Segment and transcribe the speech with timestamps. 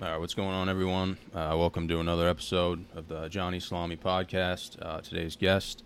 [0.00, 1.18] All right, what's going on, everyone?
[1.34, 4.76] Uh, welcome to another episode of the Johnny Salami podcast.
[4.80, 5.82] Uh, today's guest,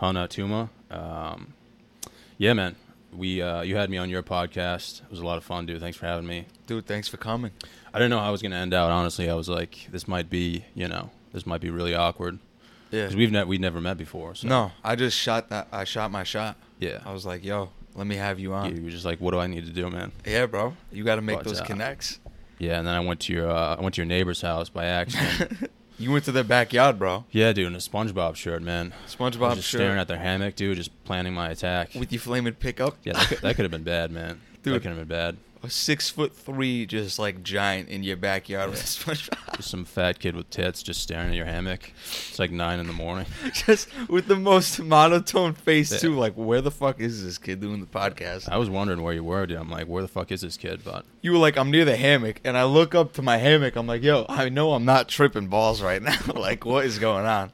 [0.00, 0.68] Hunah Tuma.
[0.94, 1.54] Um,
[2.38, 2.74] yeah, man,
[3.14, 5.02] we uh, you had me on your podcast.
[5.02, 5.80] It was a lot of fun, dude.
[5.80, 6.46] Thanks for having me.
[6.66, 7.52] Dude, thanks for coming.
[7.94, 8.90] I didn't know how I was going to end out.
[8.90, 12.40] Honestly, I was like, this might be, you know, this might be really awkward
[12.90, 13.02] Yeah.
[13.02, 14.34] because we've ne- we never met before.
[14.34, 14.48] So.
[14.48, 15.68] No, I just shot that.
[15.70, 16.56] I shot my shot.
[16.80, 16.98] Yeah.
[17.06, 18.74] I was like, yo, let me have you on.
[18.76, 20.10] You were just like, what do I need to do, man?
[20.26, 20.74] Yeah, bro.
[20.90, 22.18] You got to make But, those uh, connects.
[22.62, 24.84] Yeah, and then I went to your uh, I went to your neighbor's house by
[24.84, 25.68] accident.
[25.98, 27.24] you went to their backyard, bro.
[27.32, 28.94] yeah, dude, in a SpongeBob shirt, man.
[29.04, 31.90] I SpongeBob was just shirt staring at their hammock, dude, just planning my attack.
[31.96, 32.98] with your flaming pickup.
[33.02, 34.40] Yeah, that could, that could have been bad, man.
[34.62, 34.74] Dude.
[34.74, 35.36] That could have been bad.
[35.62, 38.84] A six foot three, just like giant in your backyard with Yeah.
[39.14, 39.38] SpongeBob.
[39.56, 41.92] Just some fat kid with tits just staring at your hammock.
[42.28, 43.26] It's like nine in the morning.
[43.52, 45.98] just with the most monotone face Yeah.
[45.98, 46.14] too.
[46.18, 48.48] Like, where the fuck is this kid doing the podcast?
[48.48, 49.58] I was wondering where you were, dude.
[49.58, 50.80] I'm like, where the fuck is this kid?
[50.84, 53.76] But You were like, I'm near the hammock, and I look up to my hammock.
[53.76, 56.18] I'm like, yo, I know I'm not tripping balls right now.
[56.34, 57.52] like, what is going on?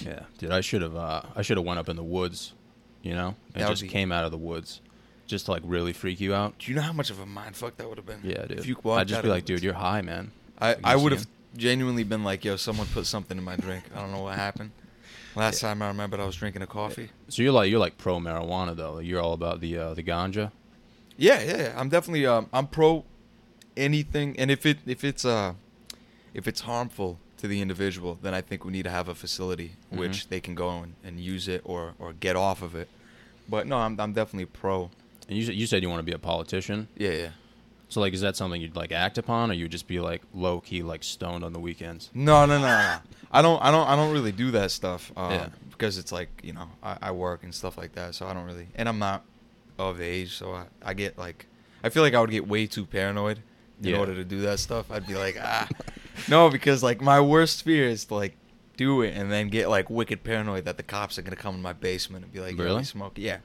[0.00, 2.52] yeah, dude, I should have uh, I should have went up in the woods,
[3.02, 4.80] you know, and just be- came out of the woods,
[5.26, 6.58] just to like really freak you out.
[6.58, 8.20] Do you know how much of a mind fuck that would have been?
[8.22, 8.58] Yeah, dude.
[8.58, 10.32] If you walked I'd just be like, dude, you're high, man.
[10.60, 13.84] I, I would have genuinely been like, yo, someone put something in my drink.
[13.94, 14.70] I don't know what happened.
[15.34, 17.08] Last time I remembered, I was drinking a coffee.
[17.28, 18.98] So you're like you're like pro marijuana though.
[18.98, 20.50] You're all about the uh, the ganja.
[21.16, 21.74] Yeah, yeah, yeah.
[21.80, 23.04] I'm definitely um, I'm pro
[23.76, 25.54] anything, and if it if it's uh
[26.34, 29.72] if it's harmful to the individual, then I think we need to have a facility
[29.92, 29.98] Mhm.
[29.98, 32.88] which they can go and, and use it or or get off of it.
[33.48, 34.90] But no, I'm I'm definitely pro.
[35.32, 36.88] And you said- you said you want to be a politician.
[36.96, 37.28] Yeah, yeah.
[37.88, 40.60] So like, is that something you'd like act upon, or you just be like low
[40.60, 42.10] key like stoned on the weekends?
[42.14, 42.98] No, no, no, no.
[43.32, 45.10] I don't, I don't, I don't really do that stuff.
[45.16, 45.48] Uh, Yeah.
[45.70, 48.44] Because it's like you know, I, I work and stuff like that, so I don't
[48.44, 49.24] really, and I'm not
[49.78, 51.46] of age, so I, I get like,
[51.82, 53.38] I feel like I would get way too paranoid
[53.82, 53.96] in Yeah.
[53.98, 54.90] order to do that stuff.
[54.90, 55.66] I'd be like, ah,
[56.28, 58.36] no, because like my worst fear is to like
[58.76, 61.62] do it and then get like wicked paranoid that the cops are gonna come in
[61.62, 62.84] my basement and be like, Really?
[62.84, 63.38] smoke, yeah.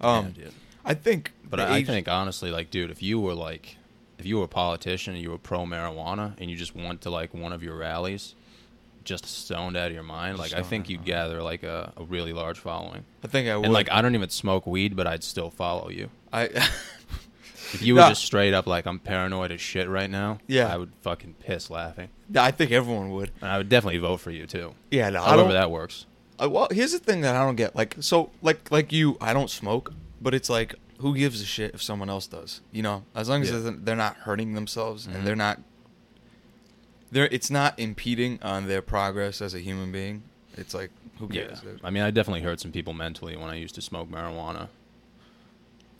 [0.00, 0.46] Um, Yeah.
[0.84, 3.76] I think, But I, I think honestly, like, dude, if you were like,
[4.18, 7.10] if you were a politician and you were pro marijuana and you just went to
[7.10, 8.34] like one of your rallies,
[9.04, 12.32] just stoned out of your mind, like I think you'd gather like a, a really
[12.32, 13.04] large following.
[13.24, 13.64] I think I would.
[13.64, 16.10] And like I don't even smoke weed, but I'd still follow you.
[16.32, 16.48] I,
[17.74, 18.10] If you were Nah.
[18.10, 20.72] just straight up like I'm paranoid as shit right now, Yeah.
[20.72, 22.10] I would fucking piss laughing.
[22.36, 23.30] I think everyone would.
[23.40, 24.74] And I would definitely vote for you too.
[24.90, 26.04] Yeah, no, I However don't, that works.
[26.42, 27.74] Uh, well, here's the thing that I don't get.
[27.74, 29.92] Like, so, like, like you, I don't smoke,
[30.22, 32.60] but it's like, who gives a shit if someone else does?
[32.70, 33.70] You know, as long as Yeah.
[33.74, 35.14] they're- not hurting themselves Mhm.
[35.16, 35.60] and they're not,
[37.10, 40.22] they're it's not impeding on their progress as a human being.
[40.56, 41.46] It's like, who Yeah.
[41.46, 41.60] cares?
[41.60, 41.80] dude?
[41.84, 44.68] I mean, I definitely hurt some people mentally when I used to smoke marijuana.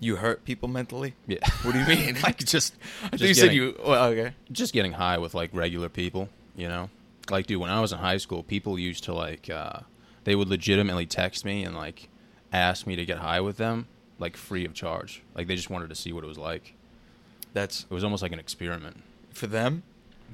[0.00, 1.14] You hurt people mentally.
[1.26, 1.38] Yeah.
[1.62, 2.20] What do you mean?
[2.22, 3.78] like just, I thought just you said you.
[3.84, 4.34] Well, okay.
[4.50, 6.90] just getting high with like regular people, you know?
[7.30, 9.80] Like dude, when I was in high school, people used to like uh
[10.24, 12.08] they would legitimately text me and like
[12.52, 13.86] ask me to get high with them
[14.22, 15.22] like free of charge.
[15.34, 16.74] Like they just wanted to see what it was like.
[17.52, 19.02] That's It was almost like an experiment.
[19.34, 19.82] for them.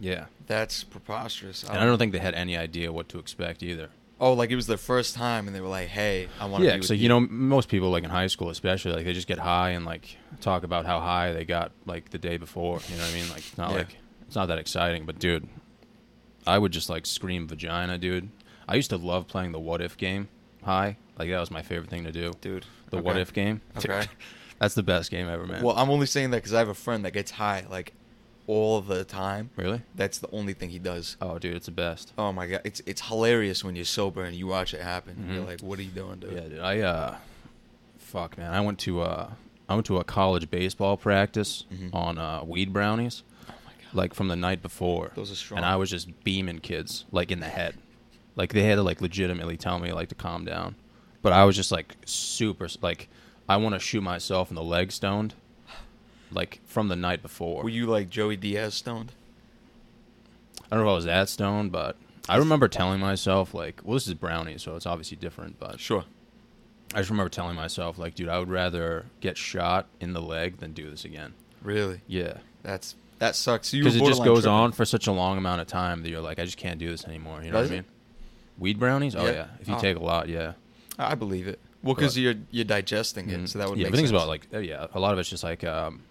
[0.00, 0.26] Yeah.
[0.46, 1.64] That's preposterous.
[1.64, 3.88] And I don't think they had any idea what to expect either.
[4.20, 6.66] Oh, like it was their first time, and they were like, "Hey, I want to."
[6.66, 9.12] Yeah, be with so you know, most people like in high school, especially, like they
[9.12, 12.80] just get high and like talk about how high they got like the day before.
[12.88, 13.28] You know what I mean?
[13.28, 13.76] Like it's not Yeah.
[13.78, 15.46] like it's not that exciting, but dude,
[16.46, 18.28] I would just like scream vagina, dude.
[18.66, 20.26] I used to love playing the what if game
[20.64, 20.96] high.
[21.16, 22.32] Like that was my favorite thing to do.
[22.40, 22.66] dude.
[22.90, 23.04] The okay.
[23.06, 23.60] what if game.
[23.78, 24.06] Okay.
[24.58, 25.62] That's the best game ever, man.
[25.62, 27.92] Well, I'm only saying that because I have a friend that gets high like
[28.48, 29.50] all the time.
[29.56, 29.82] really?
[29.94, 31.16] That's the only thing he does.
[31.20, 32.12] Oh, dude, it's the best.
[32.18, 35.28] Oh my god, it's it's hilarious when you're sober and you watch it happen.
[35.30, 35.46] You're Mhm.
[35.46, 36.32] like, what are you doing, dude?
[36.32, 36.58] Yeah, dude.
[36.60, 37.16] I uh,
[37.98, 38.52] fuck, man.
[38.52, 39.30] I went to uh,
[39.68, 41.94] I went to a college baseball practice Mhm.
[41.94, 43.22] on uh, weed brownies.
[43.48, 43.94] Oh my god.
[43.94, 45.12] like from the night before.
[45.14, 45.58] Those are strong.
[45.58, 47.76] And I was just beaming kids like in the head.
[48.34, 50.74] Like they had to like legitimately tell me like to calm down.
[51.22, 53.08] But I was just like super like
[53.48, 55.34] I want to shoot myself in the leg stoned.
[56.30, 57.62] Like from the night before.
[57.62, 59.12] Were you like Joey Diaz stoned?
[60.70, 61.96] I don't know if I was that stoned, but
[62.28, 65.58] I remember telling myself like, well, this is brownie, so it's obviously different.
[65.58, 66.04] But Sure.
[66.94, 70.58] I just remember telling myself like, dude, I would rather get shot in the leg
[70.58, 71.32] than do this again.
[71.62, 72.00] Really?
[72.06, 73.72] Yeah, That's that sucks.
[73.72, 74.52] You because it just goes tripping.
[74.52, 76.88] on for such a long amount of time that you're like, I just can't do
[76.90, 77.42] this anymore.
[77.42, 77.82] You know Does what I it?
[77.82, 77.92] mean?
[78.58, 79.16] Weed brownies?
[79.16, 79.32] Oh Yeah.
[79.32, 79.46] yeah.
[79.60, 79.80] If you Oh.
[79.80, 80.52] take a lot, yeah.
[80.98, 81.58] I believe it.
[81.82, 83.48] Well, because you're you're digesting it, Mhm.
[83.48, 83.84] so that would yeah.
[83.84, 84.20] make Everything's sense.
[84.22, 84.86] about like uh, yeah.
[84.94, 86.02] A lot of it's just like um,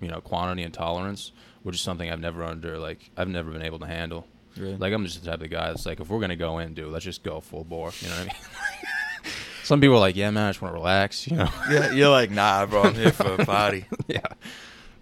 [0.00, 1.32] you know, quantity and tolerance,
[1.62, 4.26] which is something I've never under like I've never been able to handle.
[4.56, 4.76] Really?
[4.76, 6.92] Like I'm just the type of guy that's like, if we're gonna go in, dude,
[6.92, 7.90] let's just go full bore.
[8.00, 8.32] You know what I mean?
[9.64, 11.26] Some people are like, yeah, man, I just want to relax.
[11.26, 11.48] You know?
[11.70, 13.86] yeah, you're like, nah, bro, I'm here for a party.
[14.06, 14.20] yeah.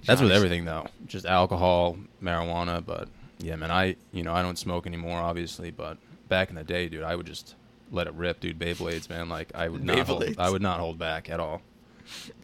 [0.06, 0.86] That's with everything though.
[1.06, 3.08] Just alcohol, marijuana, but
[3.40, 3.70] Yeah, man.
[3.72, 5.98] I you know I don't smoke anymore, obviously, but
[6.28, 7.54] back in the day, dude, I would just
[7.92, 8.58] let it rip, dude.
[8.58, 9.28] Beyblades, man.
[9.28, 11.62] Like I would not hold, I would not hold back at all.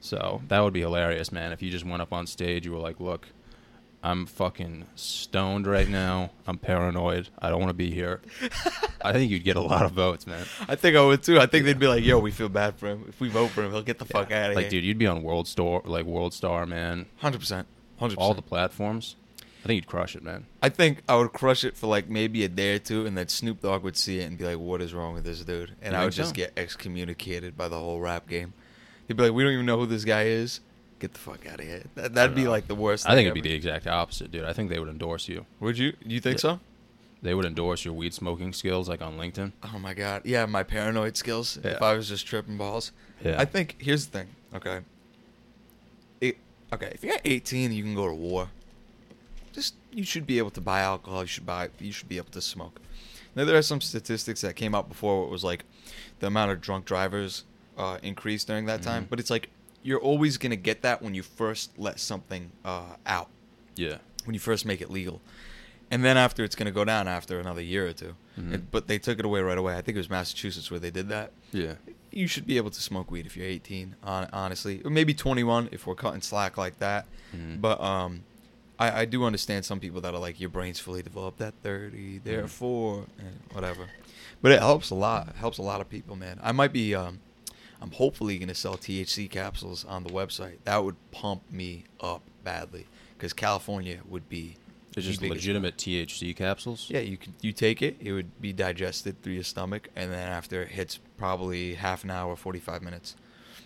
[0.00, 1.52] So that would be hilarious, man.
[1.52, 3.28] If you just went up on stage, you were like, "Look,
[4.02, 6.30] I'm fucking stoned right now.
[6.46, 7.28] I'm paranoid.
[7.38, 8.20] I don't want to be here."
[9.02, 10.46] I think you'd get a lot of votes, man.
[10.68, 11.40] I think I would too.
[11.40, 13.04] I think they'd be like, "Yo, we feel bad for him.
[13.08, 14.84] If we vote for him, he'll get the fuck out of like, here." Like, dude,
[14.84, 17.06] you'd be on World Star, like World Star, man.
[17.16, 17.66] hundred percent,
[17.98, 19.16] hundred All the platforms.
[19.64, 20.46] I think you'd crush it, man.
[20.62, 23.28] I think I would crush it for like maybe a day or two, and then
[23.28, 25.92] Snoop Dogg would see it and be like, "What is wrong with this dude?" And
[25.92, 28.52] You I would think just get excommunicated by the whole rap game.
[29.08, 30.60] He'd be like, "We don't even know who this guy is.
[31.00, 32.50] Get the fuck out of here." That, that'd be know.
[32.50, 33.08] like the worst.
[33.08, 34.44] I think it'd be the exact opposite, dude.
[34.44, 35.44] I think they would endorse you.
[35.60, 35.94] Would you?
[36.04, 36.40] You think Yeah.
[36.52, 36.60] so?
[37.20, 39.50] They would endorse your weed smoking skills, like on LinkedIn.
[39.74, 41.58] Oh my god, yeah, my paranoid skills.
[41.64, 42.92] If I was just tripping balls,
[43.24, 43.40] Yeah.
[43.40, 44.28] I think here's the thing.
[44.54, 44.80] Okay,
[46.20, 46.36] it,
[46.72, 48.50] okay, if you're 18, you can go to war.
[49.92, 51.22] You should be able to buy alcohol.
[51.22, 51.70] You should buy.
[51.80, 52.80] You should be able to smoke.
[53.34, 55.24] Now there are some statistics that came out before.
[55.26, 55.64] It was like
[56.20, 57.44] the amount of drunk drivers
[57.76, 59.10] uh, increased during that time, Mhm.
[59.10, 59.50] but it's like
[59.84, 63.28] you're always gonna get that when you first let something uh, out
[63.76, 63.98] yeah.
[64.24, 65.20] when you first make it legal.
[65.90, 68.52] And then after it's going to go down after another year or 2 Mhm.
[68.52, 69.74] It- but they took it away right away.
[69.74, 71.32] I think it was Massachusetts where they did that.
[71.50, 71.76] Yeah.
[72.10, 74.82] You should be able to smoke weed if you're 18, honestly.
[74.84, 77.06] Or maybe 21 if we're cutting slack like that.
[77.34, 77.60] Mhm.
[77.62, 78.24] But um,
[78.78, 82.18] I, I do understand some people that are like, your brain's fully developed at 30,
[82.24, 83.86] therefore, and whatever.
[84.40, 85.28] But it helps a lot.
[85.28, 86.38] It helps a lot of people, man.
[86.42, 87.18] I might be, um,
[87.82, 90.58] I'm hopefully going to sell THC capsules on the website.
[90.64, 92.86] That would pump me up badly
[93.16, 94.56] because California would be
[94.96, 96.86] It's just legitimate THC capsules.
[96.88, 100.28] Yeah, you could you take it, it would be digested through your stomach, and then
[100.28, 103.16] after it hits probably half an hour, forty five minutes.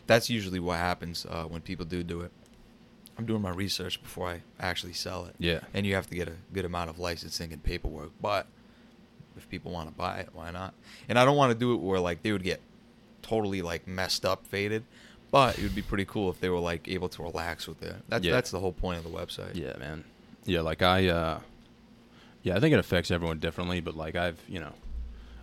[0.06, 2.32] That's usually what happens uh, when people do do it.
[3.18, 5.34] I'm doing my research before I actually sell it.
[5.38, 5.60] Yeah.
[5.74, 8.10] and you have to get a good amount of licensing and paperwork.
[8.20, 8.46] But
[9.36, 10.74] if people want to buy it, why not?
[11.08, 12.60] And I don't want to do it where like they would get
[13.22, 14.84] totally like messed up, faded.
[15.30, 17.96] But it would be pretty cool if they were like able to relax with it.
[18.08, 18.32] That's Yeah.
[18.32, 19.54] that's the whole point of the website.
[19.54, 20.04] Yeah, man.
[20.44, 21.40] Yeah, like I, uh,
[22.42, 24.72] yeah, I think it affects everyone differently, but like I've, you know,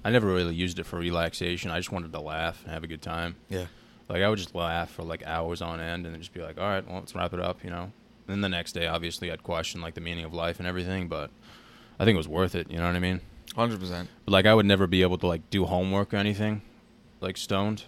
[0.04, 1.72] I never really used it for relaxation.
[1.72, 3.36] I just wanted to laugh and have a good time.
[3.50, 3.66] yeah.
[4.10, 6.60] Like I would just laugh for like hours on end and then just be like,
[6.60, 7.92] all right, well, let's wrap it up, you know.
[8.26, 11.30] then the next day, obviously, I'd question like the meaning of life and everything, but
[12.00, 12.72] I think it was worth it.
[12.72, 13.22] You know what I mean?
[13.56, 14.10] Hundred percent.
[14.26, 16.62] But like I would never be able to like do homework or anything,
[17.22, 17.84] like stoned.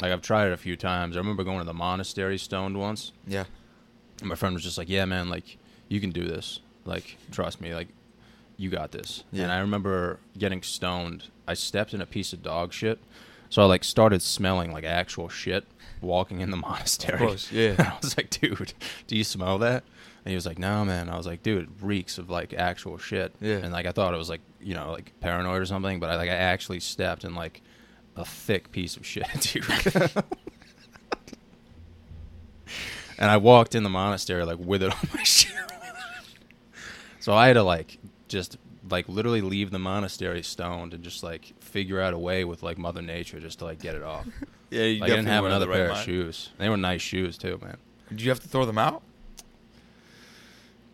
[0.00, 1.16] Like I've tried it a few times.
[1.16, 3.12] I remember going to the monastery stoned once.
[3.26, 3.44] Yeah.
[4.20, 5.58] And my friend was just like, "Yeah, man, like
[5.88, 6.60] you can do this.
[6.84, 7.88] Like trust me, like
[8.56, 9.44] you got this." Yeah.
[9.44, 11.24] And I remember getting stoned.
[11.46, 13.00] I stepped in a piece of dog shit,
[13.50, 15.64] so I like started smelling like actual shit
[16.00, 17.14] walking in the monastery.
[17.14, 17.70] Of course, yeah.
[17.70, 18.72] And I was like, "Dude,
[19.06, 19.84] do you smell that?"
[20.24, 22.98] And he was like, "No, man." I was like, "Dude, it reeks of like actual
[22.98, 23.56] shit." Yeah.
[23.56, 26.16] And like I thought it was like you know like paranoid or something, but I
[26.16, 27.62] like I actually stepped in like
[28.16, 29.64] a thick piece of shit, dude.
[33.18, 35.52] and I walked in the monastery like with it on my shoe.
[37.20, 37.98] so I had to like
[38.28, 38.58] just
[38.90, 42.78] like literally leave the monastery stoned and just like figure out a way with like
[42.78, 44.26] Mother Nature just to like get it off.
[44.70, 46.50] Yeah, you like I didn't have another right pair of shoes.
[46.58, 47.78] They were nice shoes too, man.
[48.10, 49.02] Did you have to throw them out?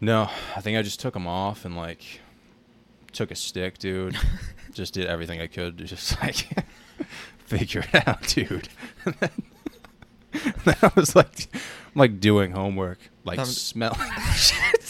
[0.01, 2.21] No, I think I just took them off and like
[3.13, 4.17] took a stick, dude.
[4.73, 6.49] just did everything I could to just like
[7.47, 8.69] figure it out, dude.
[9.05, 9.31] And then,
[10.65, 11.61] then I was like, I'm
[11.97, 13.99] like doing homework, like Um, smelling
[14.37, 14.84] shit.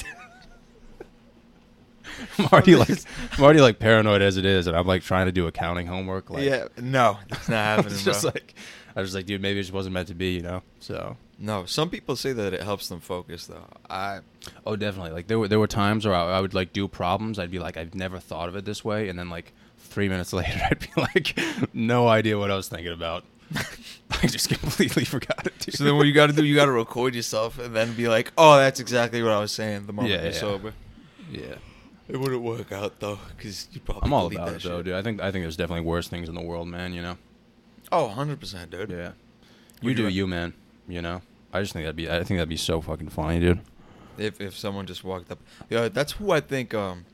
[2.39, 2.91] I'm already like,
[3.33, 6.31] I'm already like paranoid as it is, and I'm like trying to do accounting homework.
[6.31, 8.13] Like, yeah, no, that's not I happening, was bro.
[8.13, 8.55] just like,
[8.97, 10.63] I was like, dude, maybe it just wasn't meant to be, you know?
[10.81, 13.67] So, no, some people say that it helps them focus, though.
[13.91, 14.21] I
[14.67, 15.11] Oh, definitely.
[15.13, 17.39] Like there were there were times where I, I would like do problems.
[17.39, 20.33] I'd be like, I've never thought of it this way, and then like three minutes
[20.35, 21.39] later, I'd be like,
[21.75, 23.25] no idea what I was thinking about.
[24.23, 25.59] I just completely forgot it.
[25.61, 25.75] Dude.
[25.75, 28.09] so then what you got to do, you got to record yourself and then be
[28.09, 30.39] like, "Oh, that's exactly what I was saying." The moment Yeah, you're yeah.
[30.39, 30.73] sober,
[31.31, 31.55] yeah,
[32.09, 34.77] it wouldn't work out though, because you probably I'm all delete about that it though,
[34.79, 34.85] shit.
[34.87, 34.95] dude.
[34.95, 36.93] I think I think there's definitely worse things in the world, man.
[36.93, 37.19] You know.
[37.93, 38.91] Oh, 100 percent, dude.
[38.91, 39.13] Yeah.
[39.81, 40.55] You you do ra- you, man.
[40.89, 41.23] You know.
[41.53, 42.11] I just think that'd be.
[42.11, 43.61] I think that'd be so fucking funny, dude.
[44.19, 45.39] If if someone just walked up,
[45.71, 46.75] yeah, that's who I think.
[46.75, 47.05] Um,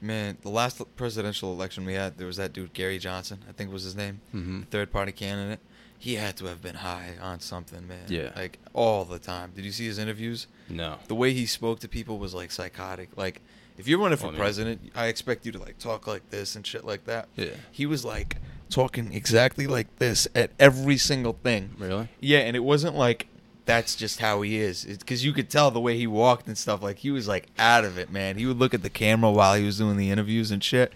[0.00, 3.72] man, the last presidential election we had, there was that dude Gary Johnson, I think
[3.72, 4.62] was his name, Mm-hmm.
[4.70, 5.60] third party candidate.
[5.98, 8.06] He had to have been high on something, man.
[8.08, 8.30] Yeah.
[8.34, 9.52] like all the time.
[9.54, 10.46] Did you see his interviews?
[10.70, 10.96] No.
[11.08, 13.10] the way he spoke to people was like psychotic.
[13.18, 13.42] Like,
[13.80, 16.30] if you're running for Well, I mean- president, I expect you to like talk like
[16.30, 17.28] this and shit like that.
[17.36, 17.48] Yeah.
[17.72, 18.36] He was like
[18.68, 21.74] talking exactly like this at every single thing.
[21.78, 22.08] Really?
[22.20, 23.26] Yeah, and it wasn't like
[23.64, 24.84] that's just how he is.
[24.84, 26.82] Because you could tell the way he walked and stuff.
[26.82, 28.36] Like he was like out of it, man.
[28.36, 30.92] He would look at the camera while he was doing the interviews and shit,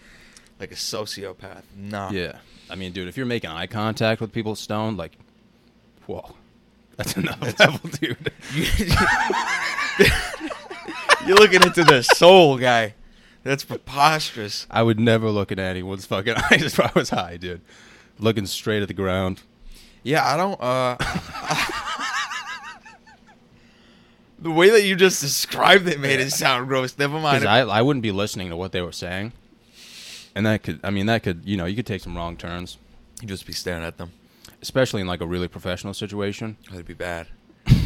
[0.60, 1.62] like a sociopath.
[1.76, 2.10] Nah.
[2.10, 2.38] Yeah.
[2.70, 5.16] I mean, dude, if you're making eye contact with people stoned, like,
[6.06, 6.34] whoa,
[6.96, 8.32] that's another level, dude.
[11.26, 12.94] You're looking into their soul, guy.
[13.42, 14.66] That's preposterous.
[14.70, 17.60] I would never look at anyone's fucking eyes if I was high, dude.
[18.18, 19.42] Looking straight at the ground.
[20.02, 20.60] Yeah, I don't.
[20.60, 20.96] uh
[24.38, 26.98] The way that you just described it made it sound gross.
[26.98, 27.46] Never mind.
[27.46, 29.32] I, I wouldn't be listening to what they were saying.
[30.34, 32.76] And that could, I mean, that could, you know, you could take some wrong turns,
[33.22, 34.12] You'd just be staring at them.
[34.60, 36.58] especially in like a really professional situation.
[36.70, 37.28] That'd be bad.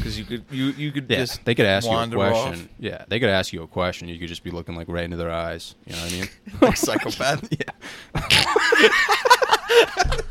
[0.08, 2.64] Because you could, you you could Yeah, just they could ask you a wander question.
[2.64, 2.68] off.
[2.78, 4.08] Yeah, they could ask you a question.
[4.08, 5.74] You could just be looking like right into their eyes.
[5.84, 6.28] You know what I mean?
[6.62, 7.46] like psychopath.
[7.60, 7.70] yeah.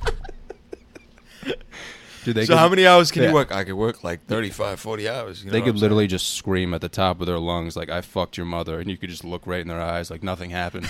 [2.26, 3.30] Dude, they so could, how many hours can yeah.
[3.30, 3.52] you work?
[3.54, 5.44] I could work like 35, 40 hours.
[5.44, 8.02] You know They could literally just scream at the top of their lungs like "I
[8.02, 10.88] fucked your mother," and you could just look right in their eyes like nothing happened,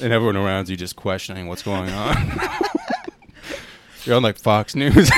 [0.00, 2.16] and everyone around you just questioning what's going on.
[4.04, 5.10] You're on like Fox News.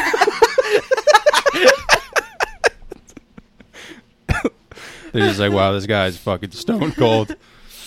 [5.13, 7.35] They're just like, "Wow, this guy's fucking stone cold."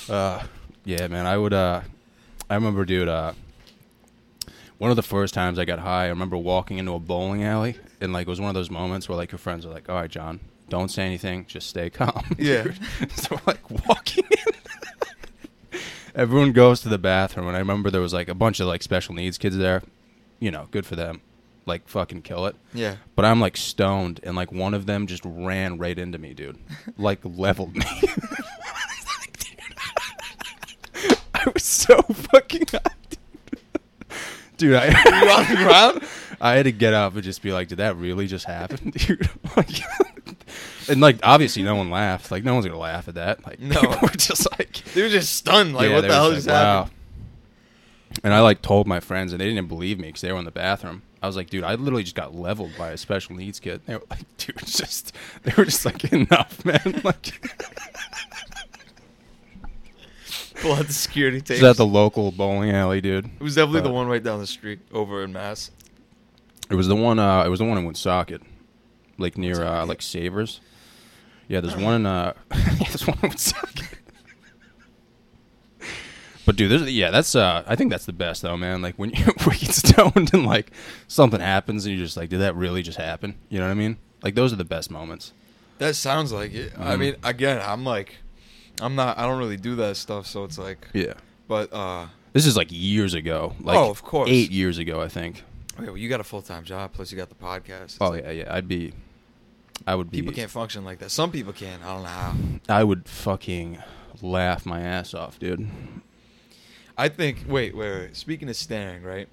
[0.10, 0.44] Uh,
[0.86, 1.25] yeah, man.
[1.25, 1.54] I would.
[1.54, 1.82] Uh,
[2.50, 3.08] I remember, dude.
[3.08, 3.34] Uh,
[4.78, 7.78] one of the first times I got high, I remember walking into a bowling alley,
[8.00, 9.96] and like it was one of those moments where like your friends are like, "All
[9.96, 12.63] right, John, don't say anything, just stay calm." Yeah.
[12.63, 15.80] dude." so we're like walking in.
[16.13, 18.82] Everyone goes to the bathroom, and I remember there was like a bunch of like
[18.84, 19.84] special needs kids there.
[20.40, 21.22] You know, good for them.
[21.65, 22.56] Like fucking kill it.
[22.74, 22.96] Yeah.
[23.15, 26.58] But I'm like stoned, and like one of them just ran right into me, dude.
[26.98, 27.86] Like leveled me.
[31.34, 33.20] I was so fucking hot, dude.
[34.58, 34.86] Dude, I
[35.24, 36.03] you on the ground?
[36.39, 39.30] I had to get up and just be like, "Did that really just happen, dude?"
[39.56, 39.70] Like,
[40.89, 42.30] and like, obviously, no one laughed.
[42.32, 43.46] Like, no one's gonna laugh at that.
[43.46, 43.82] Like, No.
[44.01, 45.74] were just like, They were just stunned.
[45.74, 46.96] Like, yeah, what the hell just like, happened?
[48.24, 50.46] And I like told my friends, and they didn't believe me because they were in
[50.46, 51.01] the bathroom.
[51.22, 53.96] I was like, "Dude, I literally just got leveled by a special needs kid." They
[53.96, 57.48] were like, "Dude, just," they were just like, "Enough, man!" Like,
[60.62, 61.56] Pull out the security tape.
[61.58, 63.25] It's at the local bowling alley, dude.
[63.25, 65.72] it was definitely the one right down the street over in Mass.
[66.70, 67.18] It was the one.
[67.18, 68.42] Uh, it was the one in Woonsocket,
[69.18, 70.62] like near uh, like Savers.
[71.48, 72.06] Yeah, there's one in.
[72.06, 72.34] Uh,
[72.78, 73.98] there's one in Woonsocket.
[76.46, 78.82] But dude, there's yeah, that's uh, I think that's the best though, man.
[78.82, 80.72] Like when you when you get stoned and like
[81.08, 83.36] something happens and you're just like, did that really just happen?
[83.50, 83.98] You know what I mean?
[84.24, 85.34] Like those are the best moments.
[85.78, 86.74] That sounds like it.
[86.78, 87.00] I Mhm.
[87.00, 88.18] mean, again, I'm like,
[88.80, 89.18] I'm not.
[89.18, 90.88] I don't really do that stuff, so it's like.
[90.94, 91.14] Yeah.
[91.48, 93.54] But uh, This is like years ago.
[93.62, 94.30] Like Oh, of course.
[94.32, 95.44] eight years ago, I think.
[95.78, 97.84] okay, well, you got a full time job, plus you got the podcast.
[97.84, 98.56] It's Oh like, yeah, yeah.
[98.56, 98.94] I'd be,
[99.88, 100.20] I would be.
[100.20, 101.10] People can't function like that.
[101.12, 101.80] Some people can.
[101.84, 102.34] I don't know how.
[102.70, 103.80] I would fucking
[104.22, 105.68] laugh my ass off, dude.
[106.98, 107.46] I think.
[107.48, 108.16] Wait, wait, wait.
[108.16, 109.28] Speaking of staring, right?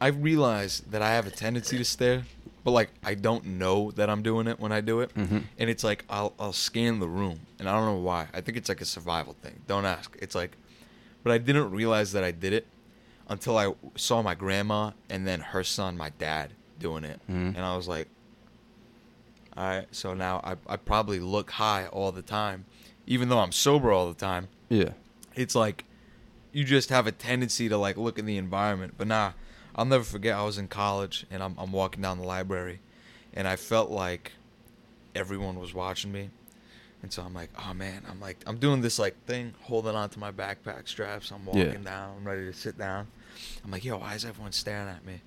[0.00, 2.24] I realized that I have a tendency to stare,
[2.64, 5.12] but like I don't know that I'm doing it when I do it.
[5.14, 5.44] Mhm.
[5.58, 8.28] And it's like I'll I'll scan the room, and I don't know why.
[8.32, 9.60] I think it's like a survival thing.
[9.66, 10.16] Don't ask.
[10.20, 10.56] It's like,
[11.22, 12.66] but I didn't realize that I did it
[13.28, 17.56] until I saw my grandma and then her son, my dad, doing it, Mhm.
[17.56, 18.08] and I was like,
[19.56, 19.86] all right.
[19.90, 22.64] So now I I probably look high all the time,
[23.06, 24.90] even though I'm sober all the time Yeah.
[25.34, 25.84] it's like
[26.58, 28.94] you just have a tendency to like look in the environment.
[28.98, 29.32] But nah,
[29.76, 30.36] I'll never forget.
[30.36, 32.80] I was in college and I'm I'm walking down the library,
[33.32, 34.32] and I felt like
[35.14, 36.30] everyone was watching me,
[37.02, 40.08] and so I'm like, oh man, I'm like I'm doing this like thing, holding on
[40.10, 41.30] to my backpack straps.
[41.30, 41.78] I'm walking Yeah.
[41.84, 42.16] down.
[42.18, 43.06] I'm ready to sit down.
[43.64, 45.20] I'm like, yo, why is everyone staring at me?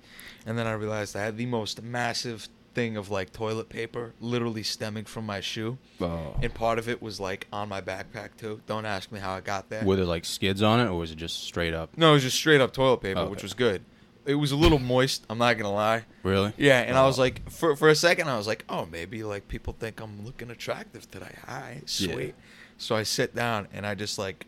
[0.44, 4.62] And then I realized I had the most massive thing of like toilet paper literally
[4.62, 6.36] stemming from my shoe Oh.
[6.42, 9.40] and part of it was like on my backpack too don't ask me how i
[9.40, 11.90] got there Were there like skids on it, or was it just straight up?
[11.96, 13.30] no, it was just straight up toilet paper, Okay.
[13.30, 13.82] which was good.
[14.24, 15.24] It was a little moist.
[15.28, 16.04] I'm not gonna lie.
[16.22, 16.52] Really?
[16.56, 17.22] Yeah, and I was Oh.
[17.22, 20.48] like, for for a second, I was like, oh, maybe like people think I'm looking
[20.48, 21.34] attractive today.
[21.46, 22.34] Hi, sweet.
[22.78, 24.46] So I sit down and I just like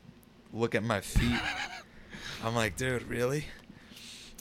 [0.53, 1.41] look at my feet.
[2.45, 3.47] I'm like, dude, really?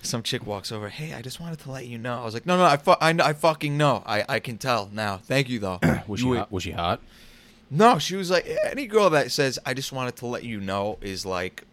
[0.03, 0.89] Some chick walks over.
[0.89, 2.21] Hey, I just wanted to let you know.
[2.21, 4.03] I was like, no, no, I, fu- I, I fucking know.
[4.05, 5.17] I, I can tell now.
[5.17, 5.79] Thank you though.
[6.07, 6.51] Was she hot?
[6.51, 6.99] Was she hot?
[7.71, 10.99] no, she was like any girl that says I just wanted to let you know
[11.01, 11.63] is like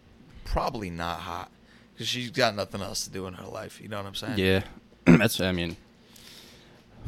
[0.45, 1.51] probably not hot
[1.93, 3.79] because she's got nothing else to do in her life.
[3.81, 4.37] You know what I'm saying?
[4.39, 4.63] Yeah.
[5.05, 5.39] That's.
[5.41, 5.75] I mean,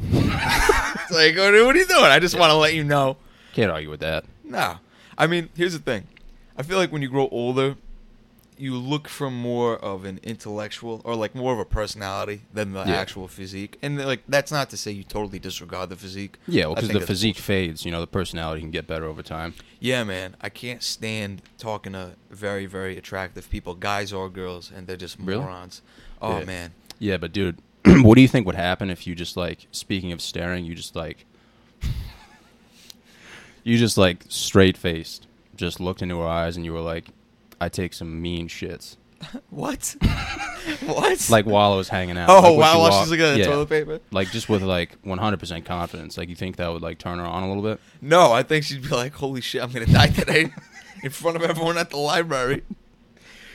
[0.02, 2.04] It's like, what are what are you doing?
[2.04, 3.16] I just want to let you know.
[3.52, 4.24] can't argue with that.
[4.44, 4.76] No,
[5.16, 6.06] I mean, here's the thing.
[6.56, 7.76] I feel like when you grow older,
[8.56, 12.84] you look for more of an intellectual or like more of a personality than the
[12.84, 12.94] Yeah.
[12.96, 13.78] actual physique.
[13.82, 16.38] And like that's not to say you totally disregard the physique.
[16.46, 17.84] Yeah, because think the physique fades.
[17.84, 19.54] You know, the personality can get better over time.
[19.80, 20.36] Yeah, man.
[20.40, 25.18] I can't stand talking to very very attractive people, guys or girls, and they're just
[25.18, 25.42] Really?
[25.42, 25.82] morons.
[26.22, 26.44] Oh Yeah.
[26.44, 26.72] man.
[27.00, 30.20] Yeah, but dude, what do you think would happen if you just like speaking of
[30.20, 31.26] staring, you just like
[33.64, 37.06] you just like straight faced, just looked into her eyes and you were like,
[37.64, 38.96] I take some mean shits.
[39.48, 39.96] What?
[40.84, 41.30] what?
[41.30, 42.28] Like while I was hanging out.
[42.28, 44.00] oh like, while walk- she's looking at the yeah, toilet paper.
[44.10, 46.18] Like just with like 100% confidence.
[46.18, 47.80] Like you think that would like turn her on a little bit?
[48.02, 50.50] No, I think she'd be like, "Holy shit, I'm gonna die today,"
[51.02, 52.64] in front of everyone at the library.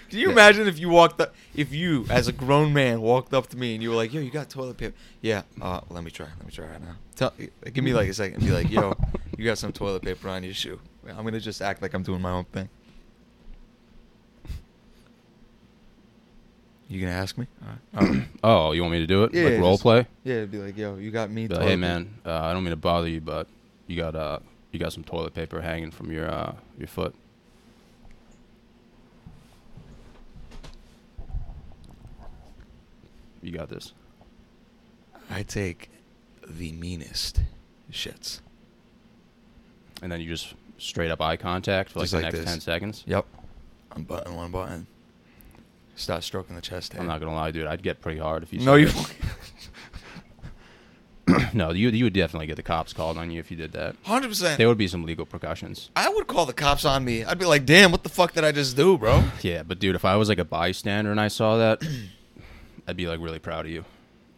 [0.09, 0.33] Can you Yeah.
[0.33, 3.75] imagine if you walked up, if you, as a grown man, walked up to me
[3.75, 5.43] and you were like, "Yo, you got toilet paper?" Yeah.
[5.61, 6.25] Uh, let me try.
[6.37, 6.95] Let me try right now.
[7.15, 7.33] Tell,
[7.73, 8.39] give me like a second.
[8.43, 8.95] Be like, "Yo,
[9.37, 12.21] you got some toilet paper on your shoe." I'm gonna just act like I'm doing
[12.21, 12.69] my own thing.
[16.89, 17.45] You gonna ask me?
[17.61, 17.79] All right.
[18.09, 18.27] All right.
[18.43, 19.33] Oh, you want me to do it?
[19.33, 20.07] Yeah, like role just- play?
[20.23, 22.71] Yeah, it'd be like, "Yo, you got me." Like, hey man, uh, I don't mean
[22.71, 23.47] to bother you, but
[23.85, 24.39] you got uh
[24.71, 27.13] you got some toilet paper hanging from your uh your foot.
[33.41, 33.93] You got this.
[35.29, 35.89] I take
[36.45, 37.41] the meanest
[37.91, 38.41] shits.
[40.01, 42.45] And then you just straight up eye contact for like Just the like next this.
[42.49, 43.03] ten seconds.
[43.05, 43.25] Yep.
[43.95, 44.87] Unbutton one button.
[45.99, 47.01] Start stroking the chest hair.
[47.01, 47.67] I'm not gonna lie, dude.
[47.67, 48.61] I'd get pretty hard if you.
[48.61, 48.89] No, you.
[51.53, 53.97] no, you you would definitely get the cops called on you if you did that.
[54.03, 54.57] Hundred percent.
[54.57, 55.89] There would be some legal repercussions.
[55.97, 57.25] I would call the cops on me.
[57.25, 59.95] I'd be like, "Damn, what the fuck did I just do, bro?" Yeah, but dude,
[59.95, 61.85] if I was like a bystander and I saw that,
[62.87, 63.83] I'd be like really proud of you.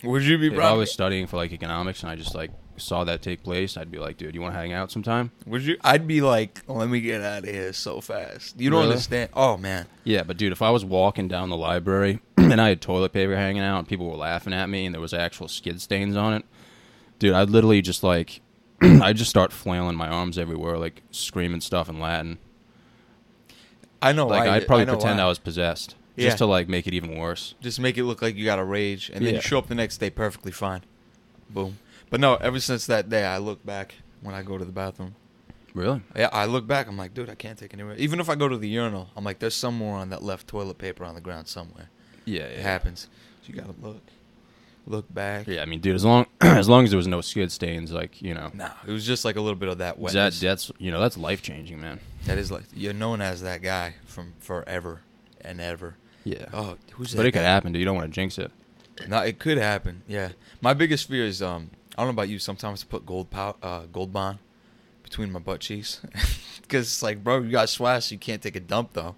[0.04, 2.50] Would you be If I was studying for like economics and I just like
[2.82, 5.32] saw that take place, I'd be like, dude, you want to hang out sometime?
[5.46, 5.78] Would you?
[5.82, 8.92] I'd be like, "Let me get out of here so fast." You don't Really?
[8.92, 9.30] understand.
[9.34, 9.86] Oh man.
[10.04, 13.36] Yeah, but dude, if I was walking down the library and I had toilet paper
[13.36, 16.34] hanging out and people were laughing at me and there was actual skid stains on
[16.34, 16.46] it,
[17.20, 18.42] dude, I'd literally just like,
[18.82, 22.38] I'd just start flailing my arms everywhere, like screaming stuff in Latin.
[24.02, 24.28] I know.
[24.28, 25.26] Like why- I'd probably I pretend why.
[25.26, 26.26] I was possessed, Yeah.
[26.30, 27.54] just to like make it even worse.
[27.62, 29.40] Just make it look like you got a rage, and then Yeah.
[29.40, 30.82] you show up the next day perfectly fine.
[31.50, 31.78] Boom.
[32.12, 35.16] But no, ever since that day, I look back when I go to the bathroom.
[35.74, 36.02] Really?
[36.16, 36.88] Yeah, I look back.
[36.88, 37.96] I'm like, dude, I can't take anywhere.
[37.96, 40.78] Even if I go to the urinal, I'm like, there's some moron that left toilet
[40.78, 41.90] paper on the ground somewhere.
[42.26, 42.64] Yeah, It yeah.
[42.64, 43.08] happens.
[43.42, 44.02] So you gotta look,
[44.86, 45.48] look back.
[45.48, 48.22] Yeah, I mean, dude, as long as long as there was no skid stains, like
[48.22, 50.92] you know, Nah, it was just like a little bit of that that that's you
[50.92, 52.00] know that's life changing, man.
[52.26, 55.00] that is like you're known as that guy from forever
[55.40, 55.96] and ever.
[56.26, 56.46] Yeah.
[56.54, 57.18] Oh, who's that?
[57.18, 57.80] but it could happen, dude.
[57.80, 58.52] You don't want to jinx it.
[59.08, 60.04] No, it could happen.
[60.08, 60.30] Yeah,
[60.62, 62.40] my biggest fear is um, I don't know about you.
[62.40, 64.40] Sometimes I put gold pow- uh, gold bond
[65.04, 66.02] between my butt cheeks
[66.62, 68.12] because it's like, bro, you got swass.
[68.12, 69.16] You can't take a dump though.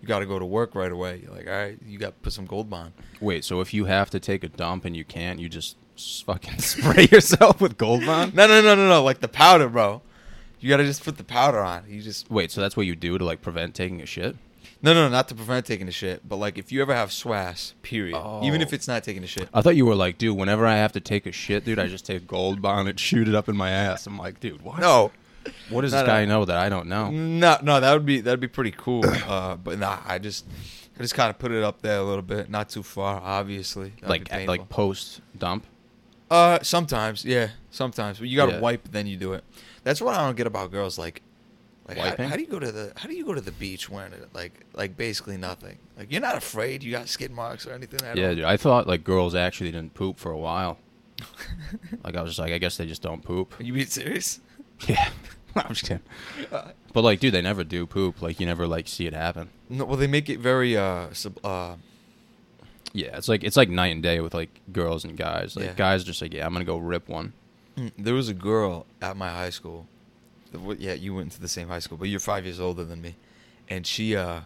[0.00, 1.20] You got to go to work right away.
[1.22, 2.92] You're like, all right, you got to put some gold bond.
[3.20, 5.76] Wait, so if you have to take a dump and you can't, you just
[6.26, 8.34] fucking spray yourself with Gold Bond?
[8.34, 9.02] No, no, no, no, no.
[9.02, 10.02] Like the powder, bro.
[10.60, 11.84] You got to just put the powder on.
[11.88, 14.36] You just Wait, so that's what you do to like prevent taking a shit?
[14.82, 17.72] No, no, not to prevent taking the shit, but like if you ever have swass,
[17.82, 18.16] period.
[18.42, 18.64] Even Oh.
[18.64, 19.48] if it's not taking the shit.
[19.54, 21.86] I thought you were like, dude, whenever I have to take a shit, dude, I
[21.86, 24.06] just take Gold Bond and shoot it up in my ass.
[24.06, 24.78] I'm like, dude, what?
[24.80, 25.10] No,
[25.68, 26.06] What does this no.
[26.06, 27.10] guy know that I don't know?
[27.10, 29.04] No, no, that would be that'd be pretty cool.
[29.06, 30.46] Uh, but nah, I just
[30.98, 33.90] I just kind of put it up there a little bit, not too far, obviously.
[33.96, 34.46] That'd Like at, painful.
[34.54, 35.66] like post dump?
[36.30, 38.18] uh, sometimes, yeah, sometimes.
[38.18, 38.60] But you got to Yeah.
[38.60, 39.44] wipe, then you do it.
[39.84, 40.98] That's what I don't get about girls.
[40.98, 41.20] Like,
[41.88, 43.90] like how, how do you go to the how do you go to the beach
[43.90, 45.78] wearing it like like basically nothing?
[45.98, 48.00] Like you're not afraid you got skid marks or anything.
[48.14, 48.44] Yeah, dude.
[48.44, 50.78] I thought like girls actually didn't poop for a while.
[52.04, 53.58] Like I was just like, I guess they just don't poop.
[53.58, 54.40] Are you being serious?
[54.88, 55.08] Yeah.
[55.56, 56.02] I'm just kidding.
[56.50, 58.20] But like, dude, they never do poop.
[58.20, 59.50] Like you never like see it happen.
[59.68, 61.76] No, well, they make it very uh, sub, uh
[62.92, 65.54] Yeah, it's like it's like night and day with like girls and guys.
[65.56, 65.72] Like Yeah.
[65.74, 67.32] guys just like, yeah, I'm gonna go rip one.
[67.76, 69.86] Mm, There was a girl at my high school.
[70.78, 73.16] Yeah, you went to the same high school, but you're five years older than me.
[73.68, 74.40] And she, uh,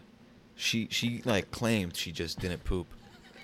[0.54, 2.86] she, she like claimed she just didn't poop.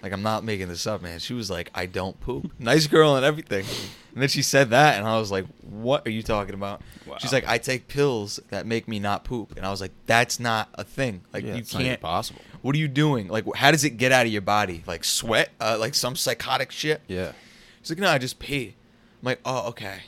[0.03, 1.19] Like I'm not making this up, man.
[1.19, 3.65] She was like, "I don't poop." Nice girl and everything.
[4.13, 6.83] And then she said that, and I was like, "What are you talking about?"
[7.21, 10.39] She's like, "I take pills that make me not poop," and I was like, "That's
[10.39, 11.23] not a thing.
[11.33, 12.03] Like Yeah, you can't.
[12.03, 12.43] possible.
[12.61, 13.29] What are you doing?
[13.29, 14.85] Like, how does it get out of your body?
[14.87, 15.49] Like sweat?
[15.59, 17.33] Uh, like some psychotic shit?" Yeah.
[17.81, 18.75] She's like, no, I just pee.
[19.23, 20.01] I'm like, oh, okay.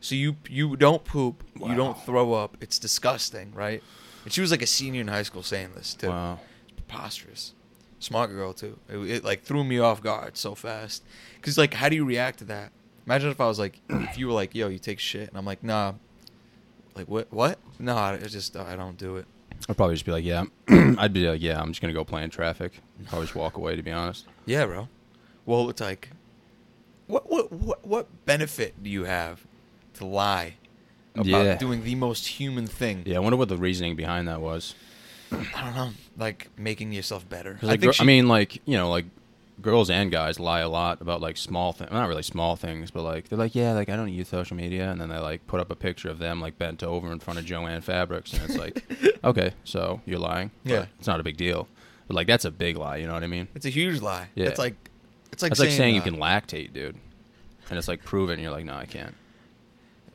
[0.00, 2.56] So you you don't poop, you don't throw up.
[2.60, 3.82] It's disgusting, right?
[4.24, 6.08] And she was like a senior in high school saying this too.
[6.08, 6.40] Wow.
[6.76, 7.52] Preposterous.
[7.98, 8.78] Smart girl too.
[8.88, 11.02] It, it like threw me off guard so fast.
[11.42, 12.72] Cause like, how do you react to that?
[13.06, 15.44] Imagine if I was like, if you were like, yo, you take shit, and I'm
[15.44, 15.94] like, nah.
[16.94, 17.30] Like what?
[17.30, 17.58] What?
[17.78, 19.26] No, I just I don't do it.
[19.68, 20.44] I'd probably just be like, yeah.
[20.68, 22.80] I'd be like, yeah, I'm just gonna go play in traffic.
[23.08, 23.76] Probably just walk away.
[23.76, 24.26] To be honest.
[24.46, 24.88] Yeah, bro.
[25.44, 26.10] Well, it's like,
[27.06, 29.44] what what what what benefit do you have
[30.00, 30.54] to lie
[31.14, 31.54] about Yeah.
[31.56, 33.02] doing the most human thing?
[33.06, 34.74] Yeah, I wonder what the reasoning behind that was.
[35.32, 37.58] I don't know, like making yourself better.
[37.62, 39.04] I like, think gir- she, I mean, like you know, like
[39.62, 41.90] girls and guys lie a lot about like small things.
[41.92, 44.90] Not really small things, but like they're like, yeah, like I don't use social media,
[44.90, 47.38] and then they like put up a picture of them like bent over in front
[47.38, 48.82] of Jo-Ann Fabrics, and it's like,
[49.24, 50.50] okay, so you're lying.
[50.64, 50.86] Yeah.
[50.98, 51.68] it's not a big deal.
[52.08, 52.96] But like that's a big lie.
[52.96, 53.46] You know what I mean?
[53.54, 54.28] it's a huge lie.
[54.34, 54.46] Yeah.
[54.46, 54.74] It's like
[55.32, 56.96] it's like That's like saying you uh, can lactate, dude.
[57.68, 58.32] And it's like proven.
[58.34, 59.14] and you're like, no, I can't.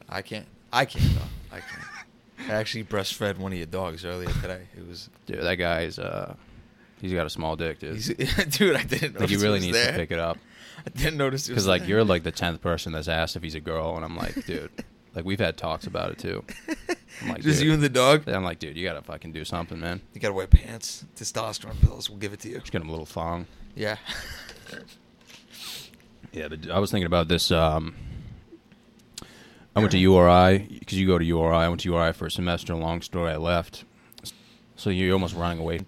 [0.10, 0.46] I can't.
[0.72, 1.56] I can't though.
[1.58, 2.50] I can't.
[2.50, 4.68] I actually breastfed one of your dogs earlier today.
[4.78, 6.36] It was, Dude, that guy's uh,
[7.02, 7.96] he's got a small dick, dude.
[7.96, 8.08] he's,
[8.58, 8.76] dude.
[8.76, 9.20] I didn't.
[9.20, 9.91] like he really needs there.
[9.94, 10.38] to pick it up.
[10.86, 11.89] I didn't notice it Because like there.
[11.91, 14.70] you're like the tenth person that's asked if he's a girl, and I'm like, dude,
[15.15, 16.44] like we've had talks about it too.
[17.22, 17.68] I'm like, just dude.
[17.68, 18.28] you and the dog.
[18.28, 20.02] I'm like, dude, you gotta fucking do something, man.
[20.13, 22.10] You gotta wear pants, testosterone pills.
[22.10, 22.60] We'll give it to you.
[22.60, 23.48] Just get him a little thong.
[23.76, 23.96] Yeah.
[26.32, 27.50] Yeah, but I was thinking about this.
[27.50, 27.96] Um,
[29.75, 31.55] I went to URI because you go to URI.
[31.55, 32.73] I went to URI for a semester.
[32.75, 33.83] Long story, I left.
[34.77, 35.81] So you're almost running away.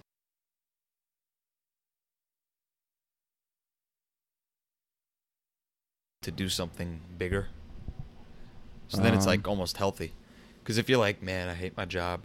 [6.22, 7.48] to do something bigger.
[8.88, 10.12] So then it's Um, like almost healthy.
[10.60, 12.22] Because if you're like, man, I hate my job,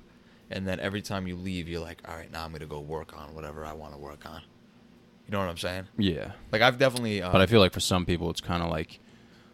[0.49, 3.17] and then every time you leave, you're like, all right, now I'm gonna go work
[3.17, 4.41] on whatever I want to work on.
[5.25, 5.87] You know what I'm saying?
[5.97, 7.21] Yeah, Like I've definitely.
[7.21, 8.99] Uh, but I feel like for some people, it's kind of like,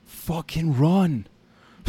[0.06, 1.28] fucking run.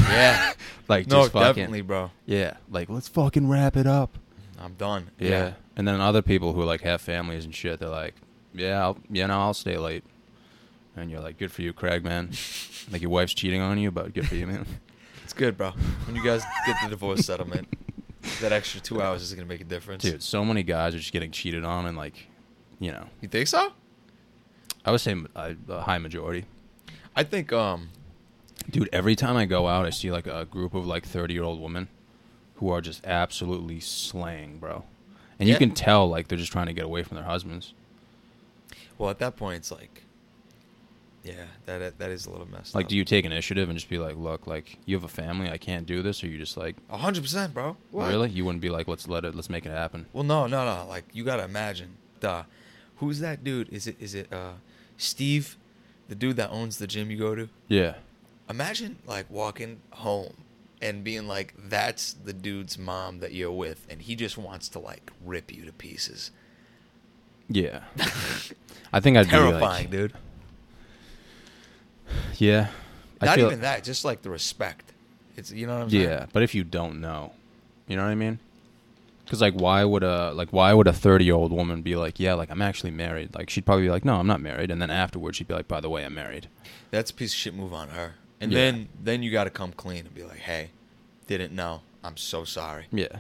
[0.08, 0.52] Yeah,
[0.90, 2.10] Like no, just fucking, definitely, bro.
[2.26, 4.18] Yeah, like let's fucking wrap it up.
[4.58, 5.12] I'm done.
[5.20, 5.52] Yeah.
[5.76, 8.16] And then other people who like have families and shit, they're like,
[8.52, 10.02] yeah, I'll, yeah, no, I'll stay late.
[10.96, 12.30] And you're like, good for you, Craig, man.
[12.92, 14.66] like your wife's cheating on you, but good for you, man.
[15.24, 15.70] it's good, bro.
[16.06, 17.68] When you guys get the divorce settlement,
[18.40, 20.02] that extra two hours is gonna make a difference.
[20.02, 22.26] Dude, so many guys are just getting cheated on, and like,
[22.80, 23.72] you know, you think so?
[24.84, 26.46] I would say a, a high majority.
[27.14, 27.52] I think.
[27.52, 27.90] Um.
[28.68, 31.42] Dude, every time I go out, I see like a group of like 30 year
[31.42, 31.88] old women
[32.56, 34.84] who are just absolutely slaying, bro.
[35.38, 37.72] And you can tell like they're just trying to get away from their husbands.
[38.98, 40.04] Well, at that point, it's like.
[41.22, 41.34] Yeah,
[41.66, 42.88] that that is a little messed Like, up.
[42.90, 45.58] do you take initiative and just be like, look, like you have a family, I
[45.58, 47.76] can't do this, or you just like, A hundred percent, bro.
[47.90, 48.08] What?
[48.08, 48.30] really?
[48.30, 50.06] You wouldn't be like, let's let it, let's make it happen.
[50.14, 50.86] Well, no, no, no.
[50.88, 52.44] Like you gotta imagine, duh.
[52.96, 53.68] Who's that dude?
[53.70, 54.52] Is it is it uh
[54.96, 55.58] Steve,
[56.08, 57.48] the dude that owns the gym you go to?
[57.68, 57.94] Yeah.
[58.50, 60.34] Imagine like walking home
[60.82, 64.78] and being like, "That's the dude's mom that you're with," and he just wants to
[64.80, 66.32] like rip you to pieces.
[67.48, 67.80] Yeah.
[68.92, 70.12] I think I'd Terrifying, be like, dude.
[72.38, 72.68] yeah.
[73.20, 74.92] I Not even that, just like the respect.
[75.36, 76.02] It's you know what I'm saying?
[76.02, 77.32] Yeah, but if you don't know,
[77.86, 78.38] you know what I mean?
[79.24, 82.18] Because like, why would a like why would a thirty year old woman be like,
[82.18, 83.34] yeah, like I'm actually married?
[83.34, 85.68] Like she'd probably be like, no, I'm not married, and then afterwards she'd be like,
[85.68, 86.48] by the way, I'm married.
[86.90, 88.14] That's a piece of shit move on her.
[88.40, 88.58] And Yeah.
[88.58, 90.70] then then you got to come clean and be like, "Hey,
[91.26, 91.82] didn't know.
[92.02, 93.18] I'm so sorry." Yeah,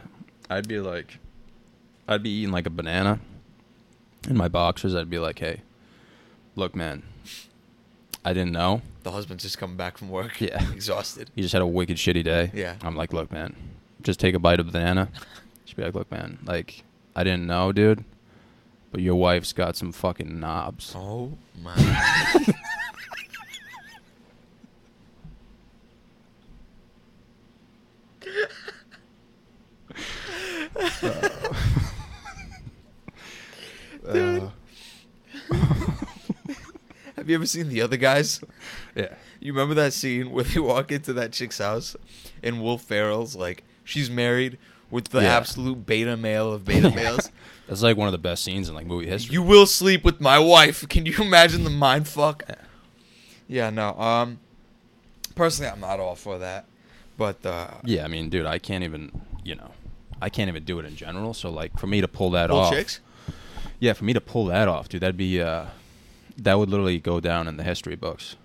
[0.48, 1.18] I'd be like,
[2.08, 3.20] I'd be eating like a banana
[4.28, 4.94] in my boxers.
[4.94, 5.60] I'd be like, hey,
[6.56, 7.02] look, man,
[8.24, 8.82] I didn't know.
[9.02, 10.70] The husband's just coming back from work, Yeah.
[10.72, 11.30] exhausted.
[11.34, 12.50] He just had a wicked shitty day.
[12.54, 12.76] Yeah.
[12.82, 13.54] I'm like, look, man,
[14.02, 15.08] just take a bite of banana."
[15.66, 16.82] She'd be like, look, man, like
[17.14, 18.04] I didn't know, dude,
[18.90, 20.94] but your wife's got some fucking knobs.
[20.96, 21.74] Oh my.
[34.12, 34.50] Dude.
[37.16, 38.40] Have you ever seen the other guys?
[38.94, 39.14] Yeah.
[39.40, 41.94] You remember that scene where they walk into that chick's house
[42.42, 44.58] and Will Ferrell's like, she's married
[44.90, 45.36] with the Yeah.
[45.36, 47.30] absolute beta male of beta males.
[47.68, 49.34] That's like one of the best scenes in like movie history.
[49.34, 50.88] You will sleep with my wife.
[50.88, 52.42] Can you imagine the mind fuck?
[53.46, 53.94] Yeah, no.
[53.98, 54.38] Um,
[55.34, 56.64] personally, I'm not all for that.
[57.20, 59.12] But uh, yeah, I mean, dude, I can't even,
[59.44, 59.72] you know,
[60.22, 61.34] I can't even do it in general.
[61.34, 63.00] So like, for me to pull that off, chicks.
[63.78, 65.66] yeah, for me to pull that off, dude, that'd be, uh,
[66.38, 68.36] that would literally go down in the history books.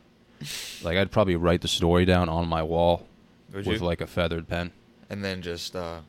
[0.83, 3.07] Like, I'd probably write the story down on my wall
[3.53, 3.88] Would with you?
[3.88, 4.71] like a feathered pen.
[5.09, 6.01] and then just uh,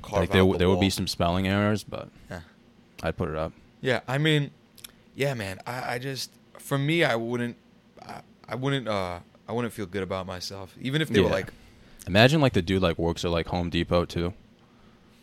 [0.00, 0.90] carve Like there, out w- the there would be wall.
[0.90, 2.40] some spelling errors, but Yeah.
[3.02, 3.52] I'd put it up.
[3.82, 4.52] Yeah, I mean,
[5.14, 5.58] yeah, man.
[5.66, 7.56] I, I just, for me, I wouldn't,
[8.00, 11.32] I, I wouldn't, uh, I wouldn't feel good about myself, even if they were Yeah.
[11.34, 11.52] like,
[12.06, 14.32] Imagine like the dude like works at like Home Depot too.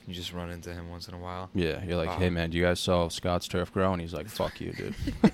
[0.08, 1.50] you just run into him once in a while.
[1.54, 2.18] Yeah, you're like, Wow.
[2.20, 3.92] hey man, do you guys sell Scott's Turf Grow?
[3.94, 4.96] And he's like, fuck you, dude.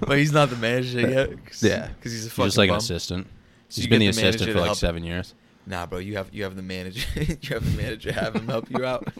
[0.00, 1.30] but he's not the manager yet.
[1.46, 1.88] Cause, Yeah.
[1.88, 2.78] because he's a He's fucking just like an bum.
[2.78, 3.26] assistant.
[3.68, 5.34] So He's you been the manager assistant to for like help- seven years.
[5.66, 7.06] Nah, bro, you have you have the manager.
[7.16, 9.08] you have the manager have him help you out.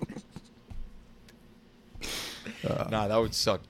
[2.67, 3.61] Uh, nah, that would suck.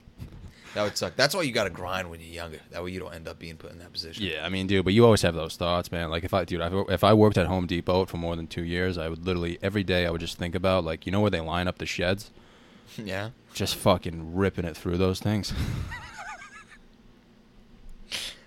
[0.75, 1.15] That would suck.
[1.15, 2.59] That's why you got to grind when you're younger.
[2.71, 4.25] That way you don't end up being put in that position.
[4.25, 6.09] Yeah, I mean, dude, but you always have those thoughts, man.
[6.09, 8.97] Like if I, dude, if- I worked at Home Depot for more than two years,
[8.97, 11.39] I would literally every day I would just think about like, you know where they
[11.41, 12.29] line up the sheds,
[12.97, 13.29] Yeah.
[13.53, 15.53] just fucking ripping it through those things.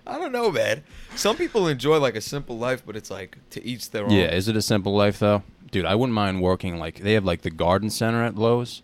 [0.07, 0.83] I don't know, man.
[1.15, 4.11] Some people enjoy like a simple life, but it's like to each their own.
[4.11, 5.85] yeah, is it a simple life though, dude?
[5.85, 8.81] I wouldn't mind working like they have like the garden center at Lowe's.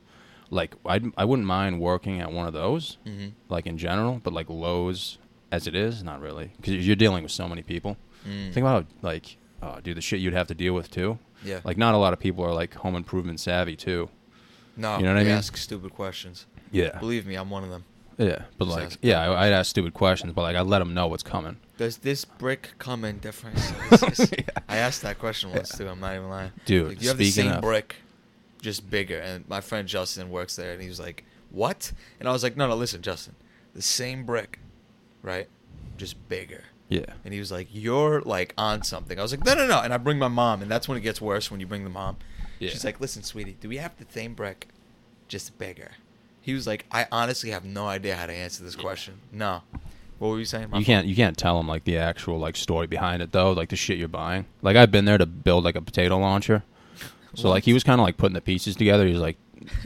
[0.50, 4.34] Like I, I wouldn't mind working at one of those, hmm like in general, but
[4.34, 5.18] like Lowe's
[5.52, 7.98] as it is, not really, because you're dealing with so many people.
[8.28, 8.54] Mm.
[8.54, 11.18] Think about like, oh, dude, the shit you'd have to deal with too.
[11.44, 11.60] Yeah.
[11.64, 14.10] Like, not a lot of people are like home improvement savvy too.
[14.76, 15.34] no, you know what I mean?
[15.34, 16.46] Ask stupid questions.
[16.72, 16.98] Yeah.
[17.00, 17.84] Believe me, I'm one of them.
[18.18, 20.80] Yeah, but Just like, yeah, dumb I, I'd ask stupid questions, but like, I'd let
[20.80, 21.58] them know what's coming.
[21.78, 24.32] Does this brick come in different sizes?
[24.32, 24.46] Yeah.
[24.70, 25.86] I asked that question once Yeah.
[25.86, 25.92] too.
[25.92, 26.52] I'm not even lying.
[26.66, 27.98] Dude, Like, you have the same of- brick,
[28.66, 29.20] just bigger.
[29.20, 32.58] And my friend Justin works there, and he was like, "What?" And I was like,
[32.58, 33.36] "No, no, listen, Justin,
[33.74, 34.60] the same brick,
[35.22, 35.48] right?
[35.98, 37.14] Just bigger." Yeah.
[37.24, 39.94] And he was like, "You're like on something." I was like, "No, no, no." And
[39.94, 42.18] I bring my mom, and that's when it gets worse when you bring the mom.
[42.60, 42.72] Yeah.
[42.72, 44.68] She's like, "Listen, sweetie, do we have the same brick,
[45.28, 45.92] just bigger?"
[46.42, 49.62] He was like, "I honestly have no idea how to answer this question." No.
[50.18, 50.70] What were you saying?
[50.72, 53.52] My You can't you can't tell them like the actual like story behind it though,
[53.52, 54.46] like the shit you're buying.
[54.64, 56.64] Like I've been there to build like a potato launcher.
[57.36, 59.06] So like he was kind of like putting the pieces together.
[59.06, 59.38] He was like,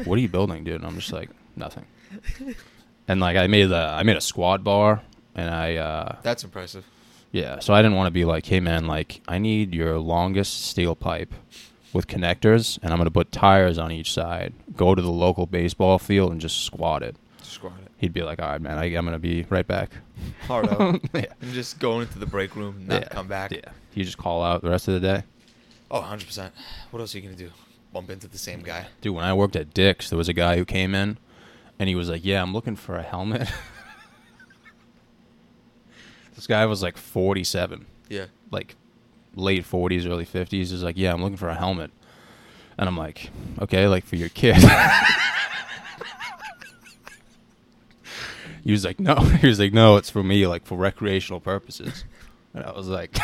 [0.06, 1.86] "What are you building, dude?" And I'm just like, "Nothing."
[3.08, 5.02] And like I made a I made a squat bar,
[5.36, 6.86] and I uh That's impressive.
[7.32, 7.60] yeah.
[7.60, 10.96] So I didn't want to be like, "Hey man, like I need your longest steel
[10.96, 11.34] pipe
[11.92, 14.54] with connectors, and I'm gonna put tires on each side.
[14.76, 17.92] Go to the local baseball field and just squat it." Squat it.
[17.98, 19.92] He'd be like, "All right, man, I, I'm gonna be right back."
[20.48, 21.02] Hard out.
[21.14, 21.26] yeah.
[21.42, 23.52] and just go into the break room, and not come back.
[23.52, 23.62] Yeah.
[23.96, 25.24] You just call out the rest of the day.
[25.92, 26.52] Oh, 100%.
[26.92, 27.52] What else are you going to do?
[27.92, 28.86] Bump into the same guy?
[29.02, 31.18] Dude, when I worked at Dick's, there was a guy who came in
[31.80, 33.50] and he was like, Yeah, I'm looking for a helmet.
[36.36, 38.26] this guy was like 47, Yeah.
[38.52, 38.76] like
[39.36, 40.52] late 40s, early 50s.
[40.52, 41.90] He's like, Yeah, I'm looking for a helmet.
[42.78, 44.58] And I'm like, Okay, like for your kid.
[48.64, 49.16] he was like, No.
[49.16, 52.04] He was like, No, it's for me, like for recreational purposes.
[52.54, 53.18] And I was like,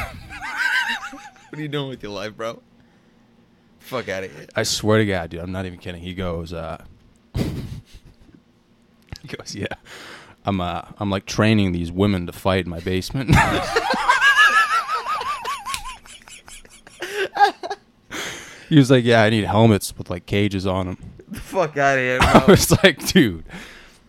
[1.55, 2.61] What are you doing with your life, bro?
[3.79, 4.45] Fuck out of here.
[4.57, 6.01] I swear to God, dude, I'm not even kidding.
[6.01, 6.83] He goes, uh,
[7.33, 7.47] he
[9.25, 9.67] goes, yeah,
[10.43, 13.29] I'm, uh, I'm like training these women to fight in my basement.
[18.67, 20.97] he was like, yeah, I need helmets with like cages on them.
[21.29, 22.27] The fuck out of here, bro.
[22.27, 23.45] I was like, dude,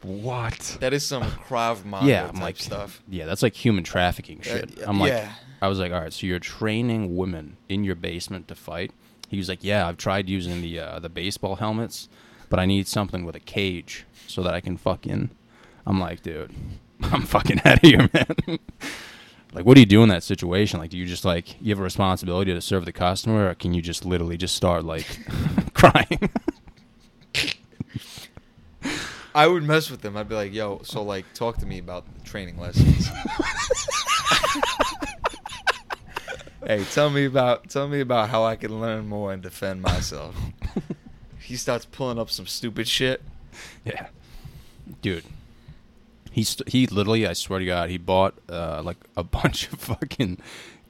[0.03, 0.79] what?
[0.81, 3.05] that is some Krav Maga yeah, type I'm like, stuff.
[3.09, 4.83] yeah, that's like human trafficking shit.
[4.83, 5.33] Uh, I'm like, yeah.
[5.67, 8.93] I was like, all right, so you're training women in your basement to fight.
[9.29, 12.09] He was like, yeah, I've tried using the uh, the baseball helmets,
[12.49, 15.31] but I need something with a cage so that I can fucking.
[15.85, 16.55] I'm like, dude,
[17.03, 18.59] I'm fucking out of here, man.
[19.55, 20.79] like, what do you do in that situation?
[20.79, 23.75] Like, do you just like you have a responsibility to serve the customer, or can
[23.75, 25.19] you just literally just start like
[25.75, 26.31] crying?
[29.35, 30.17] I would mess with them.
[30.17, 33.11] I'd be like, yo, so like, talk to me about the training lessons.
[36.67, 40.35] Hey, tell me about tell me about how I can learn more and defend myself.
[41.39, 43.23] he starts pulling up some stupid shit.
[43.85, 44.09] Yeah,
[45.03, 45.25] dude.
[46.31, 49.81] He st- he literally, I swear to God, he bought uh, like a bunch of
[49.81, 50.39] fucking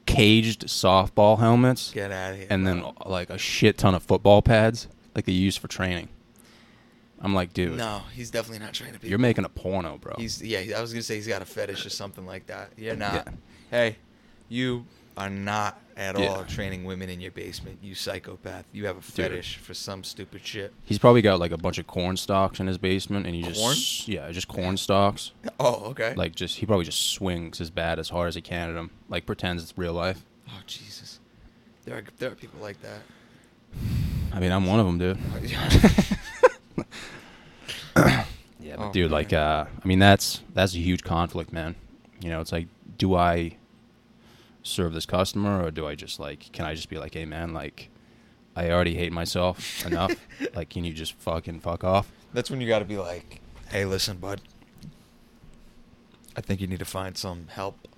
[0.07, 2.47] caged softball helmets, Get out of here.
[2.51, 6.09] and then like a shit ton of football pads, like they use for training.
[7.21, 9.09] I'm like, dude, no, he's definitely not training people.
[9.09, 10.15] you're making a porno, bro.
[10.19, 10.77] He's yeah.
[10.77, 12.73] I was gonna say he's got a fetish or something like that.
[12.77, 13.15] You're not.
[13.15, 13.33] Yeah.
[13.71, 13.97] Hey,
[14.49, 14.85] you
[15.17, 16.27] are not at Yeah.
[16.27, 17.79] all training women in your basement.
[17.83, 18.67] You psychopath.
[18.73, 20.75] You have a fetish for some stupid shit.
[20.85, 23.61] He's probably got like a bunch of corn stalks in his basement, and he just
[23.61, 23.77] Corn?
[24.07, 25.33] yeah, just corn stalks.
[25.59, 26.15] Oh, okay.
[26.15, 28.91] Like just he probably just swings as bad as hard as he can at them,
[29.09, 30.25] like pretends it's real life.
[30.49, 31.19] oh Jesus.
[31.87, 33.01] There are there are people like that.
[34.33, 35.19] I mean, I'm one of them, dude.
[38.59, 41.77] Yeah, but Oh, dude, like, uh, I mean, that's that's a huge conflict, man.
[42.21, 42.67] You know, it's like,
[42.99, 43.57] do I
[44.67, 47.53] serve this customer, or do I just like, can I just be like, hey, man,
[47.55, 47.91] like,
[48.55, 50.15] I already hate myself enough.
[50.55, 52.11] like, can you just fucking fuck off?
[52.33, 54.41] That's when you got to be like, hey, listen, bud.
[56.37, 57.89] I think you need to find some help.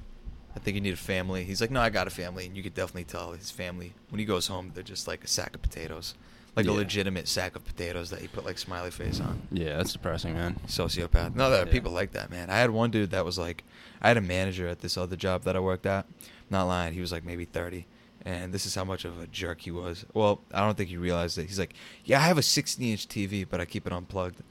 [0.55, 1.45] I think you need a family.
[1.45, 4.19] He's like, no, I got a family, and you could definitely tell his family when
[4.19, 6.15] he goes home, they're just like a sack of potatoes,
[6.57, 6.73] like Yeah.
[6.73, 9.43] a legitimate sack of potatoes that he put like smiley face on.
[9.53, 10.57] Yeah, that's depressing, man.
[10.67, 11.35] Sociopath.
[11.35, 11.73] No, there are Yeah.
[11.73, 12.51] people like that, man.
[12.51, 13.65] I had one dude that was like,
[14.01, 16.07] I had a manager at this other job that I worked at.
[16.51, 17.87] Not lying, he was like maybe thirty,
[18.25, 20.07] and this is how much of a jerk he was.
[20.15, 21.47] Well, I don't think he realized it.
[21.47, 24.43] He's like, "Yeah, I have a 60-inch TV, but I keep it unplugged."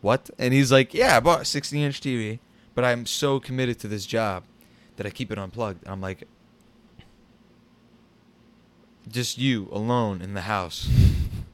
[0.00, 0.30] What?
[0.38, 2.38] And he's like, "Yeah, I bought a 60-inch TV,
[2.74, 4.44] but I'm so committed to this job
[4.96, 6.28] that I keep it unplugged." And I'm like,
[9.08, 10.88] "Just you alone in the house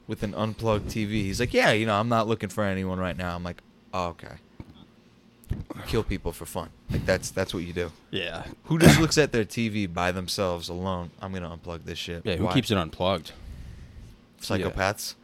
[0.05, 3.17] with an unplugged TV." He's like, "Yeah, you know, I'm not looking for anyone right
[3.17, 4.35] now." I'm like, "Oh, okay."
[5.87, 6.69] Kill people for fun.
[6.89, 7.91] Like that's that's what you do.
[8.11, 8.45] Yeah.
[8.65, 11.11] Who just looks at their TV by themselves alone?
[11.21, 12.21] I'm gonna unplug this shit.
[12.25, 12.35] Yeah.
[12.35, 12.53] Who Why?
[12.53, 13.31] keeps it unplugged?
[14.41, 15.15] Psychopaths.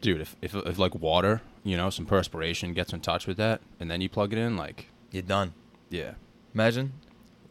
[0.00, 3.60] Dude, if, if if like water, you know, some perspiration gets in touch with that,
[3.78, 5.52] and then you plug it in, like, You're done.
[5.90, 6.14] yeah,
[6.54, 6.92] Imagine.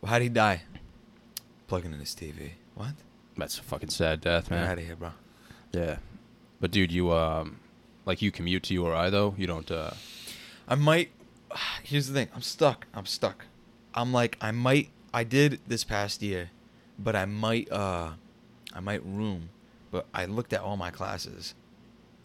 [0.05, 0.63] How'd he die?
[1.67, 2.51] Plugging in his TV.
[2.75, 2.93] What?
[3.37, 4.69] that's a fucking sad death, Get man.
[4.69, 5.11] out of here, bro.
[5.71, 5.97] Yeah,
[6.59, 7.59] but dude, you um,
[8.05, 9.33] like you commute to URI though.
[9.37, 9.69] You don't.
[9.71, 9.91] uh
[10.67, 11.11] I might.
[11.83, 12.27] Here's the thing.
[12.33, 12.87] I'm stuck.
[12.93, 13.45] I'm stuck.
[13.93, 14.89] I'm like I might.
[15.13, 16.51] I did this past year,
[16.97, 17.71] but I might.
[17.71, 18.11] uh
[18.73, 19.49] I might room.
[19.91, 21.53] But I looked at all my classes.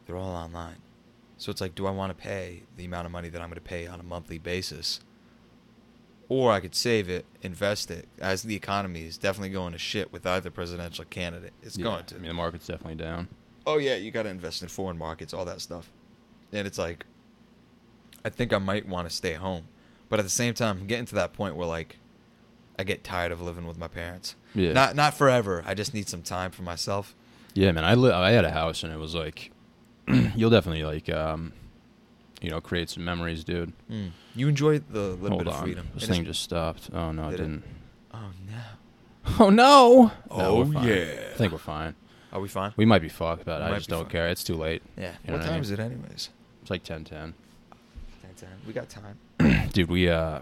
[0.06, 0.76] They're all online.
[1.38, 3.56] So it's like, do I want to pay the amount of money that I'm going
[3.56, 5.00] to pay on a monthly basis?
[6.28, 10.12] Or I could save it, invest it, as the economy is definitely going to shit
[10.12, 11.52] with either presidential candidate.
[11.62, 12.14] It's yeah, going to.
[12.14, 13.28] I mean, the market's definitely down.
[13.66, 15.90] oh yeah, you got to invest in foreign markets, all that stuff.
[16.52, 17.04] And it's like,
[18.26, 19.68] I think I might want to stay home,
[20.08, 21.96] but at the same time, I'm getting to that point where like,
[22.78, 24.34] I get tired of living with my parents.
[24.54, 24.72] Yeah.
[24.72, 25.62] Not not forever.
[25.66, 27.14] I just need some time for myself.
[27.54, 27.84] Yeah, man.
[27.84, 29.50] I li- I had a house, and it was like,
[30.08, 31.52] you'll definitely like, um,
[32.42, 33.72] you know, create some memories, dude.
[33.90, 34.10] Mm.
[34.34, 35.88] You enjoy the little Hold bit of on, freedom.
[35.94, 36.90] this It thing just stopped.
[36.92, 37.42] Oh no, it Did it?
[37.44, 37.64] didn't.
[38.12, 38.62] Oh no.
[39.40, 40.12] Oh no!
[40.30, 41.30] Oh, No, yeah.
[41.32, 41.94] I think we're fine.
[42.32, 42.72] Are we fine?
[42.76, 44.10] We might be fucked, but We I just don't fine.
[44.12, 44.28] care.
[44.28, 44.82] It's too late.
[44.96, 45.02] Yeah.
[45.02, 45.62] You know what what I time mean?
[45.62, 46.28] is it, anyways?
[46.62, 47.34] It's like 10 10.
[48.36, 49.18] 10, We got time.
[49.72, 50.40] Dude, we, uh,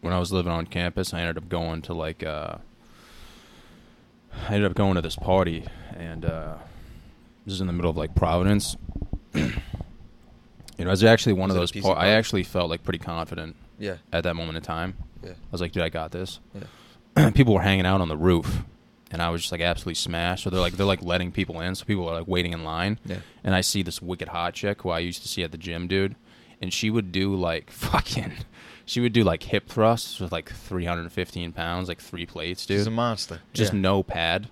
[0.00, 2.56] when I was living on campus, I ended up going to like, uh,
[4.48, 5.64] I ended up going to this party,
[5.96, 6.54] and, uh,
[7.46, 8.76] this is in the middle of like Providence.
[9.34, 9.52] you know,
[10.78, 13.96] it was actually one Was of those, par- I actually felt like pretty confident Yeah.
[14.12, 14.94] at that moment in time.
[15.22, 15.30] Yeah.
[15.30, 16.40] I was like, dude, I got this.
[17.16, 17.30] Yeah.
[17.34, 18.62] people were hanging out on the roof,
[19.12, 20.44] and I was just like absolutely smashed.
[20.44, 22.98] So they're like they're like letting people in, so people are like waiting in line.
[23.04, 23.18] Yeah.
[23.44, 25.86] And I see this wicked hot chick who I used to see at the gym,
[25.86, 26.16] dude,
[26.60, 28.32] and she would do like fucking,
[28.86, 32.78] she would do like hip thrusts with like 315 pounds, like three plates, dude.
[32.78, 33.40] She's a monster.
[33.52, 33.80] just yeah.
[33.80, 34.48] no pad.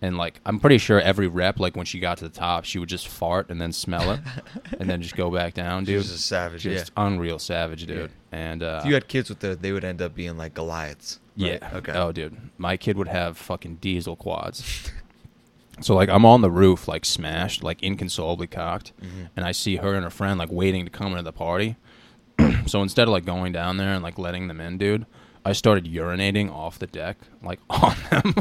[0.00, 2.78] And like I'm pretty sure every rep, like when she got to the top, she
[2.78, 4.20] would just fart and then smell it,
[4.78, 5.96] and then just go back down, dude.
[5.96, 6.62] was a savage.
[6.62, 7.06] just yeah.
[7.06, 8.12] unreal savage, dude.
[8.30, 11.18] And uh, If you had kids with the, they would end up being like Goliaths.
[11.38, 11.58] Right?
[11.60, 11.70] Yeah.
[11.78, 11.92] Okay.
[11.92, 14.90] Oh, dude, my kid would have fucking diesel quads.
[15.80, 19.28] so like, I'm on the roof, like smashed, like inconsolably cocked, Mhm.
[19.36, 21.76] and I see her and her friend like waiting to come into the party.
[22.66, 25.06] so instead of like going down there and like letting them in, dude,
[25.44, 28.34] I started urinating off the deck, like on them.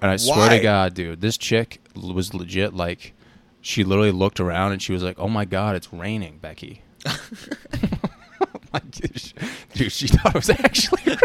[0.00, 2.74] and I swear to God, dude, this chick was legit.
[2.74, 3.14] Like,
[3.60, 6.82] she literally looked around and she was like, "Oh my God, it's raining, Becky."
[8.76, 8.90] Like,
[9.72, 11.02] dude, she- thought it was actually.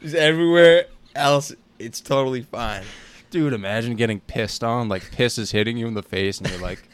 [0.00, 2.84] Just everywhere else, it's totally fine.
[3.30, 4.88] Dude, imagine getting pissed on.
[4.88, 6.88] Like, piss is hitting you in the face, and you're like,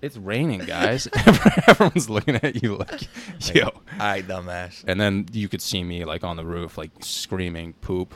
[0.00, 1.08] it's raining, guys.
[1.66, 3.08] Everyone's looking at you like,
[3.54, 3.64] yo.
[3.64, 4.84] All right, dumbass.
[4.86, 8.14] And then you could see me, like, on the roof, like, screaming poop,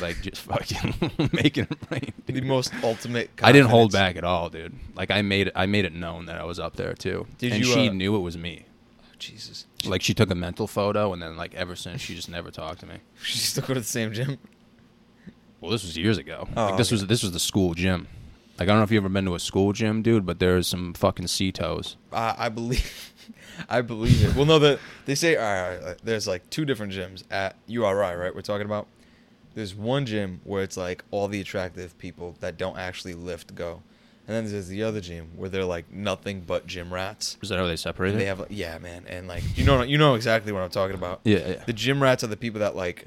[0.00, 0.94] like, just fucking
[1.32, 2.12] making it rain.
[2.26, 3.30] The most ultimate.
[3.42, 4.74] I didn't hold back at all, dude.
[4.94, 7.26] Like, I made it, I made it known that I was up there, too.
[7.38, 8.66] Did and you, she uh, knew it was me.
[9.18, 9.66] Jesus.
[9.84, 12.80] Like, she took a mental photo, and then, like, ever since, she just never talked
[12.80, 12.96] to me.
[13.22, 14.38] She still go to the same gym.
[15.60, 16.46] Well, this was years ago.
[16.56, 16.94] Oh, like, this okay.
[16.94, 18.06] was this was the school gym.
[18.58, 20.66] Like I don't know if you ever been to a school gym, dude, but there's
[20.66, 21.96] some fucking sea toes.
[22.12, 23.12] I, I believe.
[23.68, 24.36] I believe it.
[24.36, 27.56] Well, no, the they say all right, all right, there's like two different gyms at
[27.66, 28.34] URI, right?
[28.34, 28.86] We're talking about.
[29.54, 33.82] There's one gym where it's like all the attractive people that don't actually lift go,
[34.26, 37.36] and then there's the other gym where they're like nothing but gym rats.
[37.42, 38.20] Is that how they separate And it?
[38.20, 40.94] they have like, yeah, man, and like you know you know exactly what I'm talking
[40.96, 41.20] about.
[41.24, 41.64] yeah, yeah.
[41.66, 43.06] The gym rats are the people that like.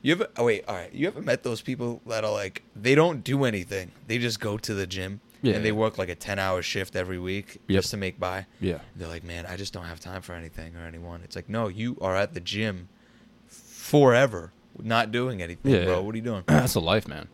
[0.00, 0.28] You ever?
[0.36, 0.92] Oh wait, all right.
[0.94, 3.90] You ever met those people that are like they don't do anything.
[4.06, 5.54] They just go to the gym Yeah.
[5.56, 7.78] and they work like a ten hour shift every week Yep.
[7.82, 8.46] just to make by.
[8.60, 8.78] yeah.
[8.94, 11.22] They're like, man, I just don't have time for anything or anyone.
[11.24, 12.88] It's like, no, you are at the gym
[13.48, 15.94] forever, not doing anything, Yeah, bro.
[15.94, 15.98] yeah.
[16.00, 16.44] What are you doing?
[16.46, 17.28] That's the life, man.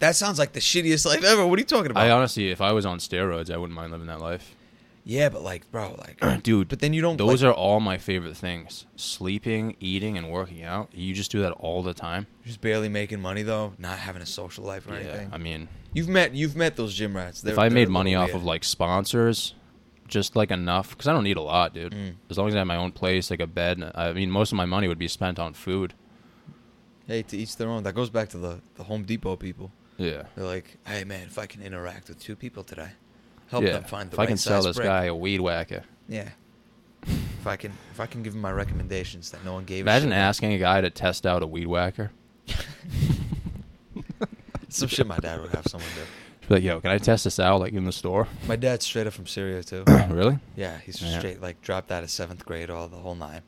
[0.00, 1.46] That sounds like the shittiest life ever.
[1.46, 2.04] What are you talking about?
[2.04, 4.54] I honestly, if I was on steroids, I wouldn't mind living that life.
[5.04, 7.16] yeah, but like, bro, like, Dude, but then you don't.
[7.16, 10.90] Those like, are all my favorite things: sleeping, eating, and working out.
[10.92, 12.26] You just do that all the time.
[12.44, 15.30] just barely making money though, not having a social life or Yeah, anything.
[15.32, 17.40] I mean, you've met, you've met those gym rats.
[17.40, 18.36] They're, if I made money off weird.
[18.36, 19.54] of like sponsors,
[20.06, 21.92] just like enough because I don't need a lot, dude.
[21.92, 22.14] Mm.
[22.30, 23.90] As long as I have my own place, like a bed.
[23.94, 25.94] I mean, most of my money would be spent on food.
[27.06, 27.82] Hey, to each their own.
[27.84, 29.70] That goes back to the the Home Depot people.
[29.98, 30.22] Yeah.
[30.36, 32.90] They're like, hey man, if I can interact with two people today,
[33.48, 33.72] help yeah.
[33.72, 34.86] them find the if right I can sell this brick.
[34.86, 35.82] guy a weed whacker.
[36.08, 36.30] Yeah.
[37.02, 39.80] if I can, if I can give him my recommendations that no one gave.
[39.82, 42.12] Imagine a asking a guy to test out a weed whacker.
[44.68, 45.06] some shit.
[45.06, 46.02] My dad would have someone do.
[46.48, 48.26] Be like, yo, can I test this out like in the store?
[48.46, 49.84] My dad's straight up from Syria too.
[50.08, 50.38] really?
[50.56, 51.18] Yeah, he's Yeah.
[51.18, 53.42] straight like dropped out of seventh grade, all the whole nine.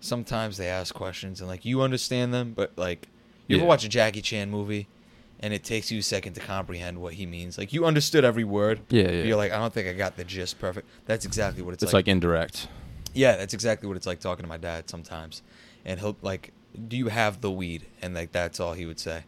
[0.00, 3.08] Sometimes they ask questions and like you understand them, but like
[3.46, 4.88] you ever watch a Jackie Chan movie
[5.42, 7.58] and it takes you a second to comprehend what he means.
[7.58, 8.80] Like you understood every word.
[8.88, 9.22] Yeah, yeah.
[9.24, 10.88] You're like, I don't think I got the gist perfect.
[11.06, 11.88] That's exactly what it's, like.
[11.88, 12.68] It's, like, indirect.
[13.12, 15.42] Yeah, that's exactly what it's like talking to my dad sometimes.
[15.84, 16.52] And he'll like,
[16.88, 19.24] "Do you have the weed?" And like that's all he would say.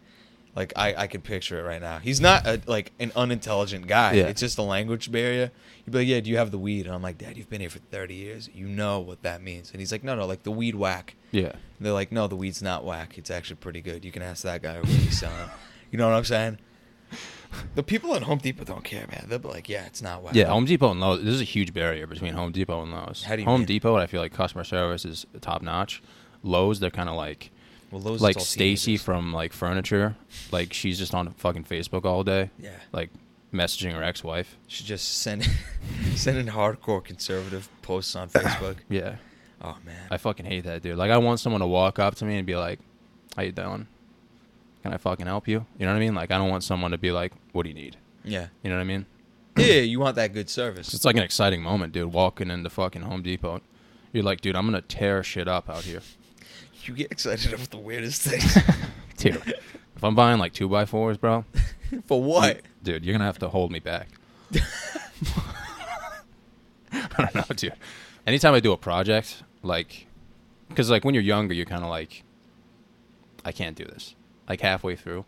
[0.56, 1.98] Like I, I could picture it right now.
[1.98, 4.12] He's not a, like an unintelligent guy.
[4.12, 4.26] Yeah.
[4.26, 5.50] It's just a language barrier.
[5.84, 7.60] He'd be like, "Yeah, do you have the weed?" And I'm like, "Dad, you've been
[7.60, 8.48] here for 30 years.
[8.54, 11.50] You know what that means." And he's like, "No, no, like the weed whack." Yeah.
[11.50, 13.18] And they're like, "No, the weed's not whack.
[13.18, 14.04] It's actually pretty good.
[14.04, 15.50] You can ask that guy what he's selling."
[15.90, 16.58] You know what I'm saying?
[17.76, 19.26] The people at Home Depot don't care, man.
[19.28, 21.22] They'll be like, "Yeah, it's not whack." Yeah, Home Depot and Lowe's.
[21.22, 23.22] This is a huge barrier between Home Depot and Lowe's.
[23.22, 23.66] How do you Home mean?
[23.66, 26.02] Depot, I feel like customer service is top notch.
[26.42, 27.52] Lowe's, they're kind of like
[27.94, 30.16] Well, those like Stacy from like furniture.
[30.50, 32.70] Like she's just on fucking Facebook all day, Yeah.
[32.92, 33.10] like
[33.52, 34.56] messaging her ex-wife.
[34.66, 35.48] She just send
[36.16, 38.78] sending hardcore conservative posts on Facebook.
[38.88, 39.16] Yeah,
[39.62, 40.08] Oh man.
[40.10, 40.96] I fucking hate that dude.
[40.98, 42.80] Like I want someone to walk up to me and be like,
[43.36, 43.86] "How you doing?
[44.82, 46.16] Can I fucking help you?" You know what I mean?
[46.16, 48.48] Like I don't want someone to be like, "What do you need?" yeah.
[48.64, 49.06] You know what I mean?
[49.56, 50.92] Yeah, you want that good service.
[50.94, 52.12] It's like an exciting moment, dude.
[52.12, 53.60] Walking into fucking Home Depot,
[54.12, 56.00] you're like, "Dude, I'm gonna tear shit up out here."
[56.84, 58.54] You get excited about the weirdest things.
[59.16, 59.36] Dude,
[59.96, 61.44] if I'm buying like two by fours, bro,
[62.06, 62.60] For what?
[62.82, 64.08] dude, you're gonna have to hold me back.
[66.92, 67.72] I don't know, dude.
[68.26, 70.06] Anytime I do a project, like,
[70.68, 72.22] because like when you're younger, you're kind of like,
[73.44, 74.14] I can't do this.
[74.48, 75.24] Like halfway through,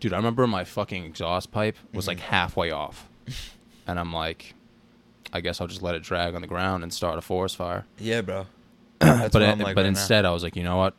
[0.00, 0.12] dude.
[0.12, 2.22] I remember my fucking exhaust pipe was like Mhm.
[2.22, 3.08] halfway off,
[3.86, 4.54] and I'm like,
[5.32, 7.84] I guess I'll just let it drag on the ground and start a forest fire.
[7.98, 8.46] Yeah, bro.
[8.98, 9.88] But I'm like but right now.
[9.88, 10.94] instead, I was like, you know what?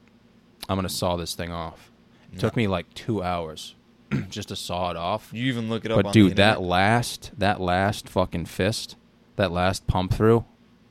[0.69, 1.91] I'm gonna saw this thing off.
[2.33, 3.75] It took me like two hours
[4.29, 5.29] just to saw it off.
[5.31, 5.97] You even look it up.
[5.97, 8.95] But on dude, that last that last fucking fist,
[9.37, 10.43] that last pump through,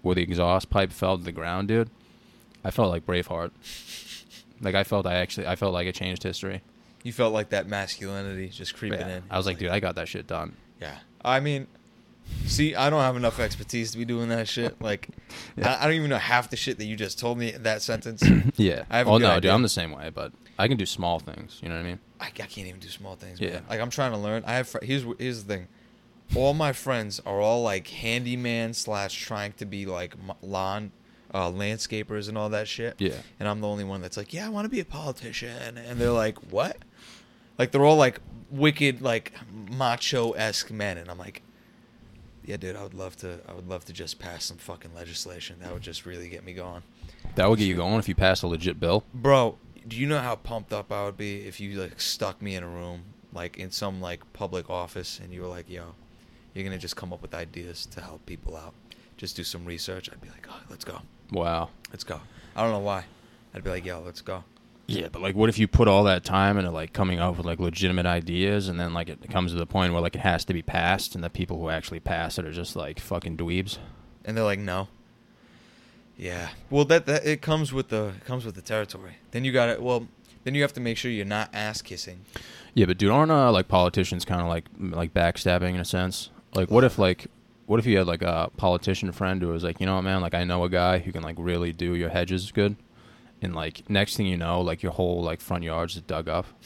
[0.03, 1.91] where the exhaust pipe fell to the ground, dude,
[2.65, 3.51] I felt like Braveheart.
[4.61, 6.63] Like I felt I actually I felt like it changed history.
[7.03, 9.17] you felt like that masculinity just creeping Yeah.
[9.17, 9.23] in.
[9.31, 10.55] I was like, dude, I got that shit done.
[10.81, 10.97] Yeah.
[11.23, 11.67] I mean,
[12.47, 14.81] see, I don't have enough expertise to be doing that shit.
[14.81, 15.09] Like,
[15.57, 15.75] Yeah.
[15.75, 17.83] I, I don't even know half the shit that you just told me in that
[17.83, 18.22] sentence.
[18.57, 18.85] Yeah.
[18.91, 19.41] I have oh no, idea.
[19.43, 21.59] dude, I'm the same way, but I can do small things.
[21.62, 21.99] You know what I mean?
[22.20, 23.41] I, I can't even do small things.
[23.41, 23.51] Yeah.
[23.55, 23.62] Man.
[23.68, 24.45] Like I'm trying to learn.
[24.47, 25.68] I have fr- here's here's the thing.
[26.37, 30.93] All my friends are all like handyman slash trying to be like lawn
[31.33, 32.95] uh, landscapers and all that shit.
[32.99, 33.14] Yeah.
[33.41, 35.77] And I'm the only one that's like, yeah, I want to be a politician.
[35.77, 36.79] And they're like, what?
[37.59, 38.20] Like they're all like
[38.51, 39.33] wicked, like
[39.70, 40.97] macho esque men.
[40.99, 41.43] And I'm like,
[42.45, 43.38] yeah, dude, I would love to.
[43.49, 45.57] I would love to just pass some fucking legislation.
[45.61, 46.82] That would just really get me going.
[47.36, 49.05] That would get you going if you pass a legit bill.
[49.14, 52.55] Bro, do you know how pumped up I would be if you like stuck me
[52.57, 55.95] in a room, like in some like public office, and you were like, "Yo,
[56.55, 58.74] you're gonna just come up with ideas to help people out.
[59.16, 61.01] Just do some research." I'd be like, "Oh, let's go,
[61.32, 61.70] Wow.
[61.90, 62.20] let's go."
[62.57, 63.05] I don't know why.
[63.55, 64.45] I'd be like, "Yo, let's go."
[64.87, 67.47] Yeah, but like, what if you put all that time into like coming up with
[67.47, 70.45] like legitimate ideas, and then like it comes to the point where like it has
[70.47, 73.78] to be passed, and the people who actually pass it are just like fucking dweebs.
[74.24, 74.89] And they're like, "No."
[76.16, 76.51] Yeah.
[76.70, 79.16] Well, that that it comes with the it comes with the territory.
[79.30, 80.07] Then you got to well,
[80.45, 82.20] then you have to make sure you're not ass kissing.
[82.74, 86.30] Yeah, but dude, aren't uh, like politicians kind of like like backstabbing in a sense?
[86.55, 87.28] Like, what if like
[87.66, 90.20] what if you had like a politician friend who was like, you know what, man,
[90.20, 92.76] like I know a guy who can like really do your hedges good,
[93.45, 96.47] and like next thing you know, like your whole like front yard's dug up.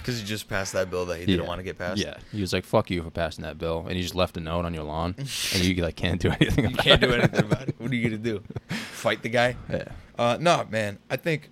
[0.00, 1.46] Because you just passed that bill that he didn't Yeah.
[1.48, 2.00] want to get passed.
[2.00, 4.40] Yeah, he was like, "Fuck you for passing that bill," and he just left a
[4.40, 5.28] note on your lawn, and
[5.62, 6.64] you like can't do anything.
[6.64, 7.18] You About can't do it.
[7.20, 7.76] anything about it.
[7.78, 8.42] What are you gonna do?
[8.70, 9.54] Fight the guy?
[9.70, 9.84] Yeah.
[10.18, 10.98] Uh, no, man.
[11.08, 11.50] I think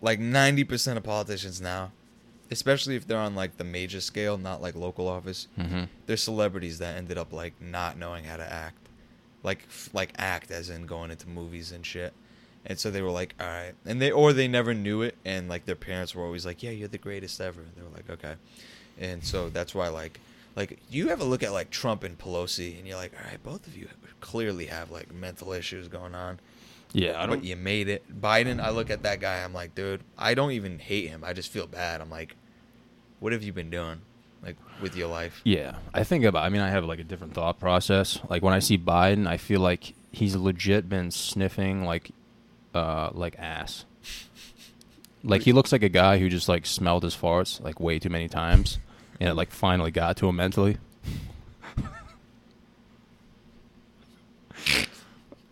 [0.00, 1.90] like ninety percent of politicians now,
[2.52, 5.84] especially if they're on like the major scale, not like local office, Mm-hmm.
[6.06, 8.86] they're celebrities that ended up like not knowing how to act,
[9.42, 12.12] like f- like act as in going into movies and shit.
[12.68, 15.48] And so they were like, all right, and they or they never knew it, and
[15.48, 17.62] like their parents were always like, yeah, you're the greatest ever.
[17.74, 18.34] They were like, okay,
[19.00, 20.20] and so that's why like.
[20.56, 23.68] Like you ever look at like Trump and Pelosi, and you're like, all right, both
[23.68, 23.86] of you
[24.20, 26.40] clearly have like mental issues going on
[26.92, 27.44] Yeah, I but don't.
[27.44, 28.02] you made it.
[28.20, 31.22] Biden, I look at that guy, I'm like, dude, I don't even hate him.
[31.24, 32.00] I just feel bad.
[32.00, 32.34] I'm like,
[33.20, 34.00] what have you been doing?
[34.42, 35.40] like with your life.
[35.44, 36.42] Yeah, I think about.
[36.44, 38.18] I mean, I have like a different thought process.
[38.28, 42.10] Like when I see Biden, I feel like he's legit been sniffing like,
[42.74, 43.84] uh, like ass.
[45.24, 48.08] Like he looks like a guy who just like smelled his farts like way too
[48.08, 48.78] many times,
[49.18, 50.78] and it like finally got to him mentally.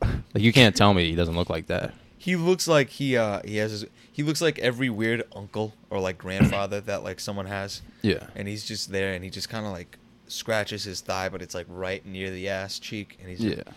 [0.02, 1.94] like you can't tell me he doesn't look like that.
[2.18, 6.00] He looks like he uh he has his, he looks like every weird uncle or
[6.00, 8.26] like grandfather that like someone has, Yeah.
[8.34, 9.98] and he's just there and he just kind of like
[10.28, 13.56] scratches his thigh, but it's like right near the ass cheek, and he's Yeah.
[13.56, 13.68] that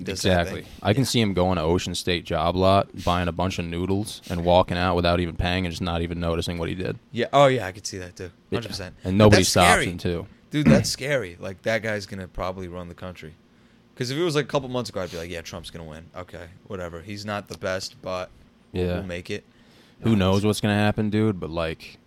[0.00, 0.64] Exactly.
[0.82, 4.22] I can see him going to Ocean State Job Lot, buying a bunch of noodles,
[4.30, 6.98] and walking out without even paying and just not even noticing what he did.
[7.12, 7.26] Yeah.
[7.32, 8.30] Oh yeah, I could see that too.
[8.52, 8.94] Hundred percent.
[9.04, 9.86] And nobody stops scary.
[9.86, 10.26] him too.
[10.50, 11.36] Dude, that's scary.
[11.38, 13.34] Like that guy's gonna probably run the country.
[13.94, 15.84] Because if it was like a couple months ago, I'd be like, yeah, Trump's gonna
[15.88, 16.06] win.
[16.16, 17.02] Okay, whatever.
[17.02, 18.30] He's not the best, but
[18.72, 18.94] Yeah.
[18.94, 19.44] we'll make it.
[20.00, 21.38] Who No, knows what's gonna happen, dude?
[21.38, 21.98] But like,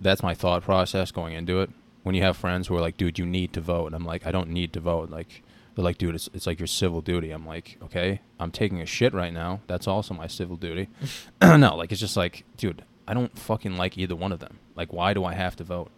[0.00, 1.70] that's my thought process going into it.
[2.02, 4.26] When you have friends who are like, "Dude, you need to vote," and I'm like,
[4.26, 5.42] "I don't need to vote." Like,
[5.78, 8.86] they're like, "Dude, it's it's like your civil duty." I'm like, "Okay, I'm taking a
[8.86, 9.60] shit right now.
[9.68, 10.88] That's also my civil duty."
[11.40, 14.58] no, like it's just like, dude, I don't fucking like either one of them.
[14.74, 15.92] Like, why do I have to vote?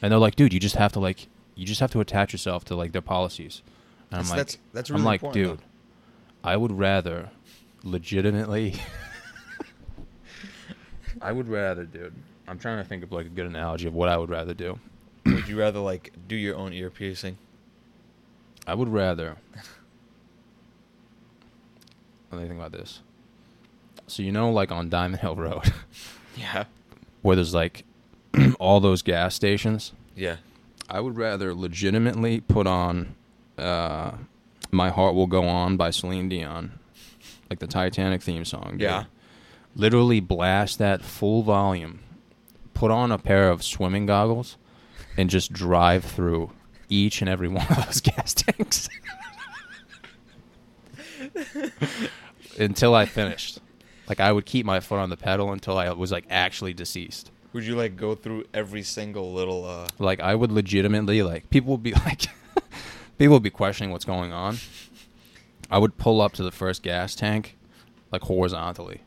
[0.00, 1.26] And they're like, "Dude, you just have to like,
[1.56, 3.62] you just have to attach yourself to like their policies."
[4.12, 5.66] And I'm like, that's- that's really I'm like, important, dude,
[6.44, 7.30] I would rather
[7.82, 8.76] legitimately.
[11.20, 12.14] I would rather, dude.
[12.46, 14.78] I'm trying to think of like a good analogy of what I would rather do.
[15.26, 17.36] Would you rather like do your own ear piercing?
[18.66, 19.36] I would rather.
[22.30, 23.00] Let me think about this.
[24.06, 25.72] So you know, like on Diamond Hill Road,
[26.36, 26.64] Yeah.
[27.22, 27.84] where there's like
[28.58, 29.92] all those gas stations.
[30.16, 30.36] Yeah.
[30.88, 33.14] I would rather legitimately put on
[33.56, 34.12] uh,
[34.70, 36.78] "My Heart Will Go On" by Celine Dion,
[37.48, 38.72] like the Titanic theme song.
[38.72, 38.82] dude.
[38.82, 39.04] Yeah.
[39.76, 42.00] Literally blast that full volume,
[42.74, 44.56] put on a pair of swimming goggles,
[45.16, 46.50] and just drive through
[46.88, 48.88] each and every one of those gas tanks
[52.58, 53.58] until I finished.
[54.08, 57.30] Like I would keep my foot on the pedal until I was like actually deceased.
[57.52, 61.72] Would you like go through every single little uh Like I would legitimately like people
[61.72, 62.22] would be like
[63.18, 64.58] people would be questioning what's going on.
[65.70, 67.56] I would pull up to the first gas tank
[68.12, 69.00] like horizontally.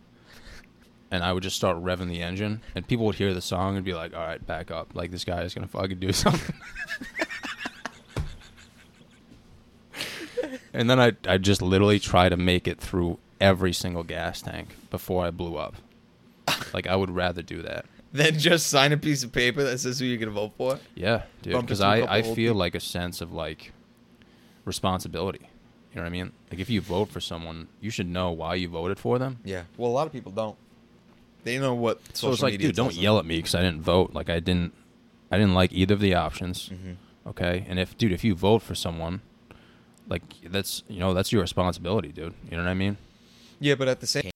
[1.09, 3.86] And I would just start revving the engine and people would hear the song and
[3.86, 4.93] be like, "All right, back up.
[4.93, 6.55] Like this guy is going to fucking do something."
[10.78, 14.69] And then I I just literally try to make it through every single gas tank
[14.89, 15.75] before I blew up.
[16.73, 17.86] Like I would rather do that.
[18.13, 20.80] then just sign a piece of paper that says who you're gonna vote for?
[20.95, 21.59] Yeah, dude.
[21.61, 22.55] Because I, I feel people.
[22.55, 23.73] like a sense of like
[24.65, 25.49] responsibility.
[25.91, 26.32] You know what I mean?
[26.51, 29.39] Like if you vote for someone, you should know why you voted for them.
[29.43, 29.63] Yeah.
[29.78, 30.55] Well, a lot of people don't.
[31.43, 33.01] They know what So it's like, media dude, don't them.
[33.03, 34.13] yell at me because I didn't vote.
[34.13, 34.73] Like I didn't,
[35.32, 36.69] I didn't like either of the options.
[36.69, 36.95] Mhm.
[37.28, 39.21] Okay, and if dude, if you vote for someone,
[40.10, 42.34] like that's you know that's your responsibility, dude.
[42.49, 42.97] You know what I mean?
[43.60, 44.30] Yeah, but at the same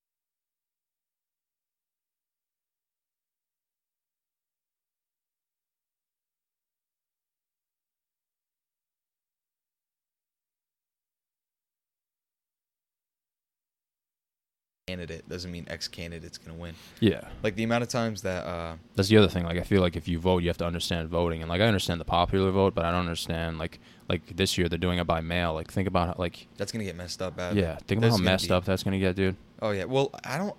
[14.92, 16.74] candidate doesn't mean X candidate's gonna win.
[17.00, 17.22] Yeah.
[17.44, 19.44] Like the amount of times that uh That's the other thing.
[19.46, 21.66] Like I feel like if you vote, you have to understand voting, and like I
[21.66, 23.80] understand the popular vote, but I don't understand like
[24.10, 25.54] like this year they're doing it by mail.
[25.54, 27.56] Like think about how, like that's gonna get messed up bad.
[27.56, 29.36] yeah, think about how messed be- up that's gonna get, dude.
[29.62, 29.86] Oh yeah.
[29.86, 30.56] Well, I don't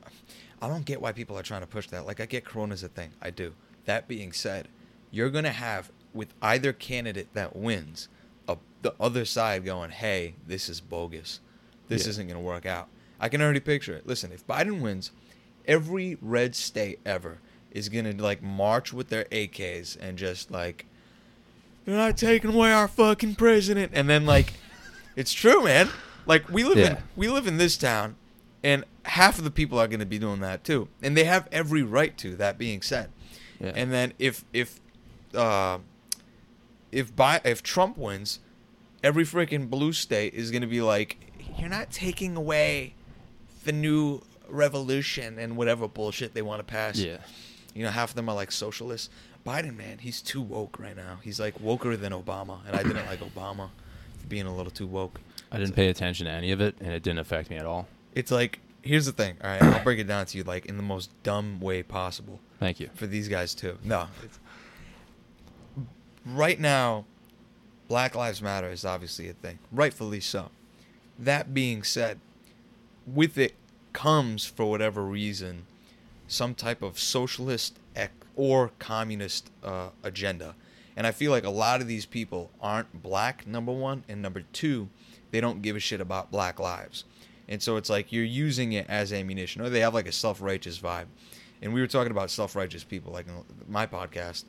[0.60, 2.06] I don't get why people are trying to push that.
[2.06, 3.10] Like I get corona's a thing.
[3.20, 3.52] I do.
[3.84, 4.68] That being said,
[5.10, 8.08] you're to have with either candidate that wins,
[8.46, 11.40] a, the other side going, "Hey, this is bogus.
[11.88, 12.10] This Yeah.
[12.10, 12.88] isn't to work out."
[13.22, 14.06] I can already picture it.
[14.06, 15.12] Listen, if Biden wins,
[15.66, 17.38] every red state ever
[17.70, 20.84] is going to like march with their AKs and just like
[21.84, 24.52] they're not taking away our fucking president and then like
[25.16, 25.88] it's true, man.
[26.26, 28.16] Like we live in we live in this town,
[28.62, 31.48] and half of the people are going to be doing that too, and they have
[31.52, 32.36] every right to.
[32.36, 33.10] That being said,
[33.60, 33.72] Yeah.
[33.74, 34.80] and then if if
[35.34, 35.78] uh,
[36.90, 38.40] if by if Trump wins,
[39.02, 41.16] every freaking blue state is going to be like,
[41.58, 42.94] you're not taking away
[43.64, 46.98] the new revolution and whatever bullshit they want to pass.
[46.98, 47.18] yeah.
[47.74, 49.08] You know, half of them are like socialists.
[49.46, 51.18] Biden, man, he's too woke right now.
[51.22, 53.70] He's like woker than Obama, and I didn't like Obama
[54.18, 55.20] for being a little too woke.
[55.50, 57.88] I didn't pay attention to any of it, and it didn't affect me at all.
[58.14, 59.36] It's like here's the thing.
[59.42, 62.40] All right, I'll break it down to you like in the most dumb way possible
[62.60, 62.90] Thank you.
[62.94, 63.78] for these guys too.
[63.82, 64.06] No,
[66.26, 67.04] right now,
[67.88, 70.50] Black Lives Matter is obviously a thing, rightfully so.
[71.18, 72.20] That being said,
[73.06, 73.54] with it
[73.92, 75.66] comes for whatever reason
[76.28, 80.54] some type of socialist ec- or communist uh, agenda.
[80.96, 84.42] And I feel like a lot of these people aren't black, number one, and number
[84.52, 84.88] two,
[85.30, 87.04] they don't give a shit about black lives.
[87.48, 90.40] And so it's like you're using it as ammunition, or they have like a self
[90.40, 91.06] righteous vibe.
[91.60, 93.26] And we were talking about self righteous people, like
[93.68, 94.44] my podcast.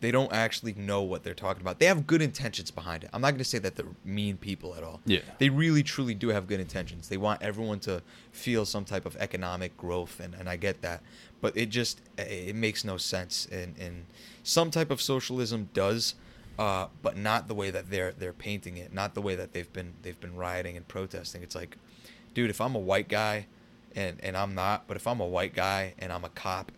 [0.00, 1.78] They don't actually know what they're talking about.
[1.78, 3.10] They have good intentions behind it.
[3.12, 5.00] I'm not going to say that they're mean people at all.
[5.06, 5.20] Yeah.
[5.38, 7.08] They really, truly do have good intentions.
[7.08, 11.02] They want everyone to feel some type of economic growth, and, and I get that.
[11.40, 13.46] But it just it makes no sense.
[13.50, 14.06] And, and
[14.42, 16.14] some type of socialism does,
[16.58, 18.92] uh, but not the way that they're they're painting it.
[18.92, 21.42] Not the way that they've been they've been rioting and protesting.
[21.42, 21.76] It's like,
[22.34, 23.46] dude, if I'm a white guy,
[23.94, 26.72] and and I'm not, but if I'm a white guy and I'm a cop,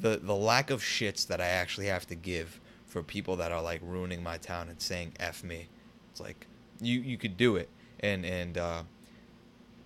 [0.00, 3.62] the the lack of shits that I actually have to give for people that are
[3.62, 5.68] like ruining my town and saying f me,
[6.10, 6.46] it's like
[6.80, 7.68] you you could do it,
[8.00, 8.82] and and uh,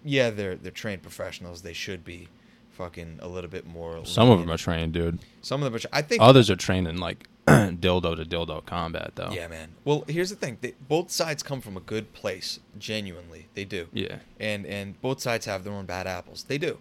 [0.05, 1.63] yeah, they're they're trained professionals.
[1.63, 2.29] They should be
[2.71, 4.05] fucking a little bit more.
[4.05, 5.19] Some of them are trained, dude.
[5.43, 5.97] Some of them are.
[5.97, 9.31] I think Others are trained in like dildo to dildo combat, though.
[9.33, 9.71] Yeah, man.
[9.85, 12.61] Well, here's the thing: they, both sides come from a good place.
[12.79, 13.89] Genuinely, they do.
[13.93, 14.19] Yeah.
[14.39, 16.45] And and both sides have their own bad apples.
[16.45, 16.79] They do.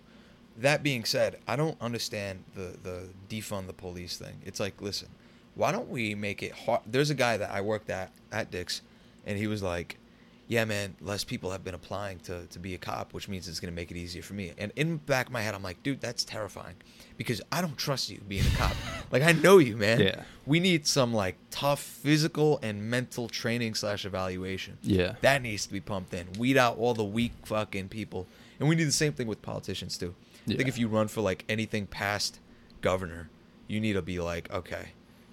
[0.57, 4.41] That being said, I don't understand the the defund the police thing.
[4.45, 5.09] It's like, listen,
[5.57, 6.81] why don't we make it hard?
[6.85, 8.81] There's a guy that I worked at at Dick's,
[9.25, 9.97] and he was like,
[10.47, 13.59] "Yeah, man, less people have been applying to to be a cop, which means it's
[13.59, 15.81] gonna make it easier for me." And in the back of my head, I'm like,
[15.81, 16.75] "Dude, that's terrifying."
[17.17, 18.75] Because I don't trust you being a cop.
[19.11, 19.99] like I know you, man.
[19.99, 20.23] Yeah.
[20.45, 24.77] We need some like tough physical and mental training slash evaluation.
[24.83, 25.15] Yeah.
[25.21, 26.27] That needs to be pumped in.
[26.37, 28.27] Weed out all the weak fucking people.
[28.59, 30.13] And we need the same thing with politicians too.
[30.49, 32.39] I think if you run for like anything past
[32.81, 33.29] governor,
[33.67, 34.89] you need to be like, okay,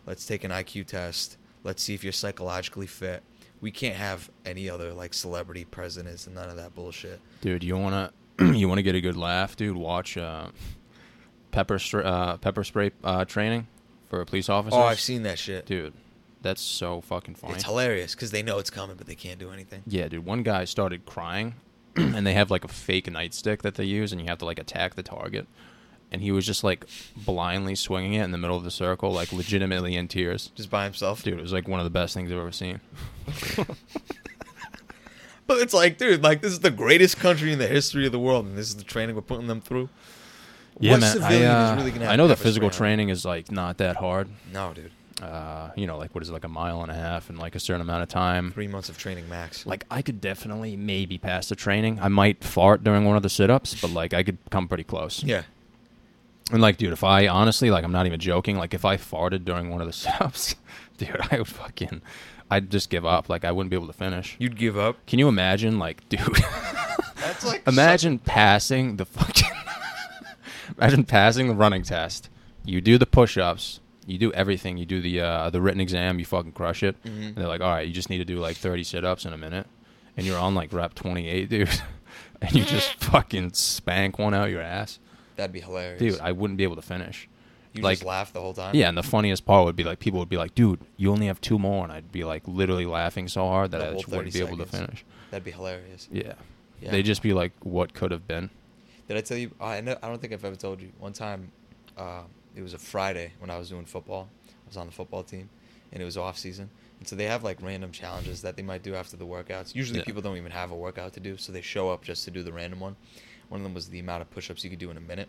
[0.07, 1.37] let's take an IQ test.
[1.63, 3.23] Let's see if you're psychologically fit.
[3.61, 7.21] We can't have any other like celebrity presidents and none of that bullshit.
[7.41, 9.77] Dude, you wanna you wanna get a good laugh, dude?
[9.77, 10.49] Watch uh,
[11.51, 13.67] pepper uh, pepper spray uh, training
[14.09, 14.77] for a police officers.
[14.77, 15.65] Oh, I've seen that shit.
[15.65, 15.95] Dude,
[16.43, 17.55] that's so fucking funny.
[17.55, 19.83] It's hilarious because they know it's coming, but they can't do anything.
[19.87, 20.27] Yeah, dude.
[20.27, 21.55] One guy started crying,
[22.15, 24.59] and they have like a fake nightstick that they use, and you have to like
[24.59, 25.47] attack the target.
[26.13, 26.87] And he was just like
[27.17, 30.53] blindly swinging it in the middle of the circle, like legitimately in tears.
[30.55, 31.23] Just by himself.
[31.25, 32.81] Dude, it was like one of the best things I've ever seen.
[35.47, 38.19] But it's like, dude, like this is the greatest country in the history of the
[38.19, 39.91] world, and this is the training we're putting them through.
[40.81, 41.11] Yeah, what man.
[41.11, 43.79] I, civilian is uh, really gonna I know the physical on training is like not
[43.79, 44.29] that hard.
[44.53, 44.91] No, dude.
[45.23, 47.55] Uh, you know, like what is it, like a mile and a half in like
[47.55, 48.51] a certain amount of time.
[48.51, 49.65] Three months of training max.
[49.65, 52.01] Like I could definitely maybe pass the training.
[52.01, 55.23] I might fart during one of the sit-ups, but like I could come pretty close.
[55.23, 55.43] yeah.
[56.53, 58.59] And like, dude, if I honestly, like, I'm not even joking.
[58.59, 60.55] Like, if I farted during one of the sit-ups,
[60.99, 62.03] dude, I would fucking,
[62.51, 63.31] I'd just give up.
[63.31, 64.37] Like, I wouldn't be able to finish.
[64.39, 64.99] You'd give up.
[65.07, 66.21] Can you imagine, like, dude?
[67.17, 69.49] That's like imagine passing the fucking.
[70.79, 72.29] imagine passing the running test.
[72.63, 73.81] You do the push-ups.
[74.07, 74.77] You do everything.
[74.77, 76.19] You do the uh, the written exam.
[76.19, 77.03] You fucking crush it.
[77.05, 77.29] Mhm.
[77.29, 79.39] And they're like, all right, you just need to do like 30 sit-ups in a
[79.39, 79.67] minute,
[80.17, 81.69] and you're on like rep 28, dude,
[82.43, 84.99] and you just fucking spank one out your ass,
[85.37, 86.21] That'd be hilarious, dude.
[86.21, 87.29] I wouldn't be able to finish.
[87.73, 88.75] You like- just laugh the whole time.
[88.77, 91.27] Yeah, and the funniest part would be like people would be like, "Dude, you only
[91.27, 94.07] have two more," and I'd be like literally laughing so hard that The I just
[94.09, 95.05] wouldn't be 30 able to finish.
[95.31, 96.09] that'd be hilarious.
[96.13, 96.35] Yeah.
[96.81, 96.91] Yeah.
[96.93, 98.51] they'd just be like, "What could have been?"
[99.09, 99.51] Did I tell you?
[99.61, 100.91] I know, I don't think I've ever told you.
[101.01, 101.51] One time,
[101.99, 102.23] uh,
[102.57, 104.29] it was a Friday when I was doing football.
[104.49, 105.49] I was on the football team,
[105.93, 106.71] and it was off season.
[106.99, 109.75] And so they have like random challenges that they might do after the workouts.
[109.75, 110.05] Usually Yeah.
[110.05, 112.43] people don't even have a workout to do, so they show up just to do
[112.43, 112.97] the random one.
[113.49, 115.29] One of them was the amount of push-ups you could do in a minute,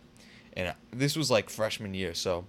[0.53, 2.45] and this was like freshman year, so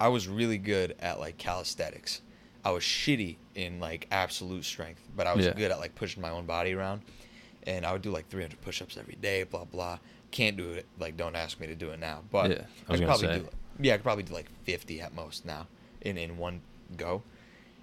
[0.00, 2.20] I was really good at like calisthenics.
[2.64, 5.54] I was shitty in like absolute strength, but I was Yeah.
[5.54, 7.02] good at like pushing my own body around.
[7.66, 9.98] And I would do like 300 push-ups every day, blah blah.
[10.30, 10.86] Can't do it.
[10.98, 12.22] Like, don't ask me to do it now.
[12.30, 13.38] But Yeah, I I, could probably say.
[13.40, 13.48] do.
[13.80, 15.66] Yeah, I could probably do like 50 at most now
[16.02, 16.60] in in one
[16.96, 17.22] go.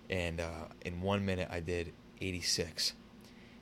[0.09, 2.93] And uh, in one minute, I did 86.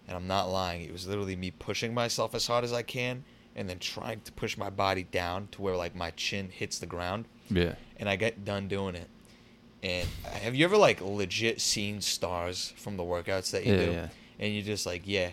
[0.07, 0.81] And I'm not lying.
[0.81, 3.23] It was literally me pushing myself as hard as I can,
[3.55, 6.85] and then trying to push my body down to where like my chin hits the
[6.85, 7.75] ground Yeah.
[7.97, 9.07] and I get done doing it.
[9.81, 10.07] And
[10.41, 13.91] have you ever like legit seen stars from the workouts that you Yeah, do?
[13.91, 14.07] yeah.
[14.39, 15.29] And you're just like, yeah,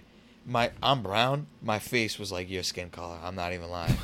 [0.47, 1.47] my I'm brown.
[1.63, 3.19] My face was like your skin color.
[3.23, 3.97] I'm not even lying.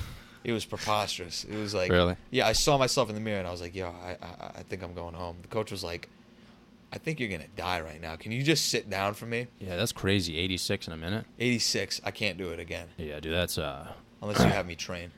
[0.44, 1.44] it was preposterous.
[1.44, 2.16] It was like, Really?
[2.30, 2.46] yeah.
[2.46, 4.82] I saw myself in the mirror and I was like, yo, I, I I think
[4.82, 5.36] I'm going home.
[5.42, 6.08] The coach was like,
[6.92, 8.16] I think you're gonna die right now.
[8.16, 9.48] Can you just sit down for me?
[9.58, 10.38] Yeah, that's crazy.
[10.38, 11.24] 86 in a minute.
[11.38, 12.00] 86.
[12.04, 13.88] I can't do it again Yeah, dude, that's uh.
[14.22, 15.10] unless you have me train.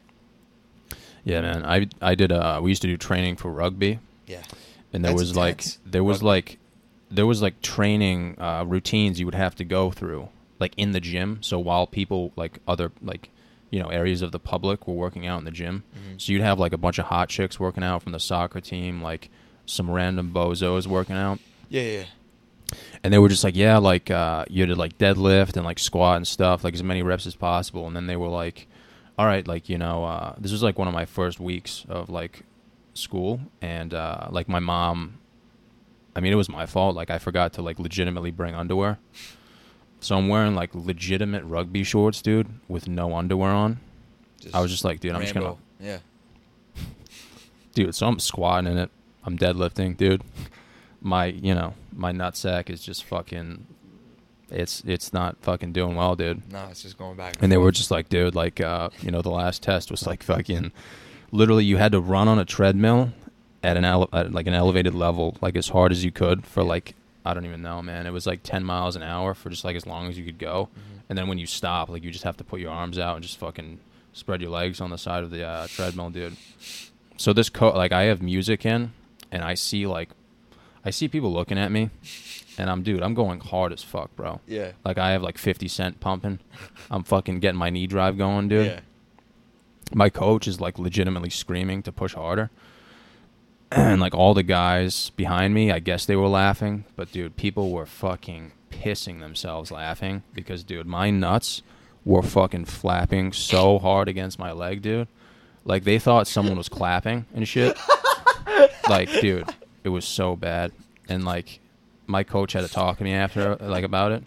[1.24, 1.64] Yeah, man.
[1.64, 2.60] I I did uh.
[2.62, 4.42] We used to do training for rugby, Yeah.
[4.92, 6.26] and there That's was like there was Rugby.
[6.26, 6.58] like
[7.10, 10.28] there was like training uh, routines you would have to go through
[10.60, 13.30] like in the gym so while people like other like
[13.70, 15.84] you know areas of the public were working out in the gym.
[15.94, 16.20] Mhm.
[16.20, 19.02] So you'd have like a bunch of hot chicks working out from the soccer team,
[19.02, 19.28] like
[19.66, 21.38] some random bozos working out.
[21.68, 22.04] Yeah, yeah.
[23.04, 25.78] and they were just like, yeah, like uh, you had to like deadlift and like
[25.78, 27.86] squat and stuff, like as many reps as possible.
[27.86, 28.66] And then they were like,
[29.18, 32.08] all right, like you know, uh, this was like one of my first weeks of
[32.08, 32.44] like
[32.94, 35.18] school, and uh, like my mom,
[36.16, 36.96] I mean, it was my fault.
[36.96, 38.98] Like I forgot to like legitimately bring underwear,
[40.00, 43.80] so I'm wearing like legitimate rugby shorts, dude, with no underwear on.
[44.54, 45.98] I was just like, dude, I'm just gonna, Yeah.
[47.74, 47.94] dude.
[47.94, 48.90] So I'm squatting in it.
[49.24, 50.22] I'm deadlifting, dude.
[51.00, 53.66] My, you know, my nutsack is just fucking.
[54.50, 56.50] It's it's not fucking doing well, dude.
[56.50, 57.34] No, it's just going back.
[57.42, 60.22] And they were just like, dude, like, uh, you know, the last test was like
[60.22, 60.72] fucking.
[61.30, 63.12] Literally, you had to run on a treadmill
[63.62, 66.62] at an ele- at like an elevated level, like as hard as you could for
[66.62, 66.94] like
[67.28, 68.06] I don't even know, man.
[68.06, 70.38] It was like ten miles an hour for just like as long as you could
[70.38, 70.68] go.
[70.74, 71.00] Mhm.
[71.08, 73.22] And then when you stop, like you just have to put your arms out and
[73.22, 73.78] just fucking
[74.12, 76.36] spread your legs on the side of the uh, treadmill, dude.
[77.16, 78.92] So this co- like I have music in,
[79.30, 80.10] and I see like,
[80.84, 81.90] I see people looking at me,
[82.58, 84.40] and I'm dude, I'm going hard as fuck, bro.
[84.46, 84.72] Yeah.
[84.84, 86.38] Like I have like 50 cent pumping.
[86.90, 88.66] I'm fucking getting my knee drive going, dude.
[88.66, 88.80] Yeah.
[89.94, 92.50] My coach is like legitimately screaming to push harder.
[93.72, 97.70] And like all the guys behind me, I guess they were laughing, but dude, people
[97.70, 101.62] were fucking pissing themselves laughing because dude, my nuts
[102.04, 105.08] were fucking flapping so hard against my leg, dude.
[105.64, 107.76] Like they thought someone was clapping and shit.
[108.88, 109.48] like, dude,
[109.84, 110.72] it was so bad.
[111.08, 111.60] And like
[112.06, 114.24] my coach had to talk to me after like about it.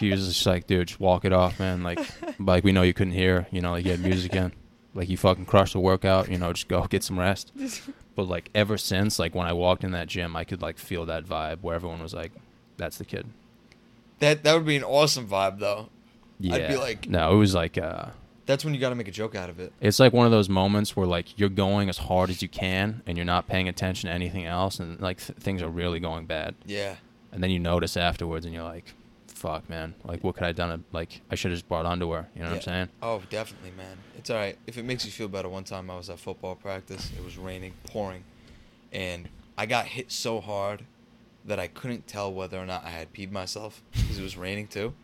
[0.00, 1.84] He was just like, dude, just walk it off, man.
[1.84, 2.00] Like
[2.40, 4.52] like we know you couldn't hear, you know, like you had music in.
[4.92, 7.52] Like you fucking crushed the workout, you know, just go get some rest.
[8.16, 11.04] But like ever since, like when I walked in that gym, I could like feel
[11.06, 12.32] that vibe where everyone was like,
[12.76, 13.26] "That's the kid."
[14.20, 15.88] That that would be an awesome vibe though.
[16.38, 16.54] Yeah.
[16.54, 18.06] I'd be like- no, it was like, uh,
[18.46, 19.72] That's when you got to make a joke out of it.
[19.80, 23.02] it's like one of those moments where like you're going as hard as you can
[23.06, 26.26] and you're not paying attention to anything else, and like th- things are really going
[26.26, 26.96] bad, Yeah.
[27.32, 28.94] and then you notice afterwards, and you're like,
[29.44, 29.94] "Fuck, man!
[30.04, 30.84] Like, what could I have done?
[30.90, 32.88] Like, I should have just brought underwear." You know what I'm saying?
[33.02, 33.98] Oh, definitely, man.
[34.16, 34.56] It's all right.
[34.66, 37.10] If it makes you feel better, one time I was at football practice.
[37.14, 38.24] It was raining, pouring,
[38.90, 39.28] and
[39.58, 40.84] I got hit so hard
[41.44, 44.66] that I couldn't tell whether or not I had peed myself because it was raining
[44.66, 44.94] too.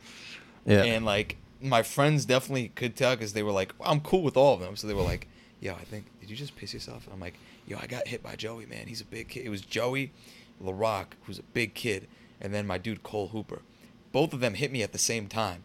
[0.65, 0.85] Yeah.
[0.85, 4.55] And like my friends definitely could tell because they were like, I'm cool with all
[4.55, 4.77] of them.
[4.77, 5.29] So they were like,
[5.61, 7.07] Yo, I think did you just piss yourself?
[7.13, 7.35] I'm like,
[7.67, 8.87] Yo, I got hit by Joey, man.
[8.87, 9.45] He's a big kid.
[9.45, 10.13] It was Joey,
[10.63, 12.09] LaRock, who's a big kid,
[12.41, 13.61] and then my dude Cole Hooper.
[14.13, 15.63] Both of them hit me at the same time,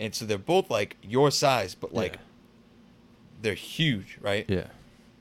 [0.00, 2.20] and so they're both like your size, but like Yeah.
[3.42, 4.44] they're huge, right?
[4.48, 4.68] yeah.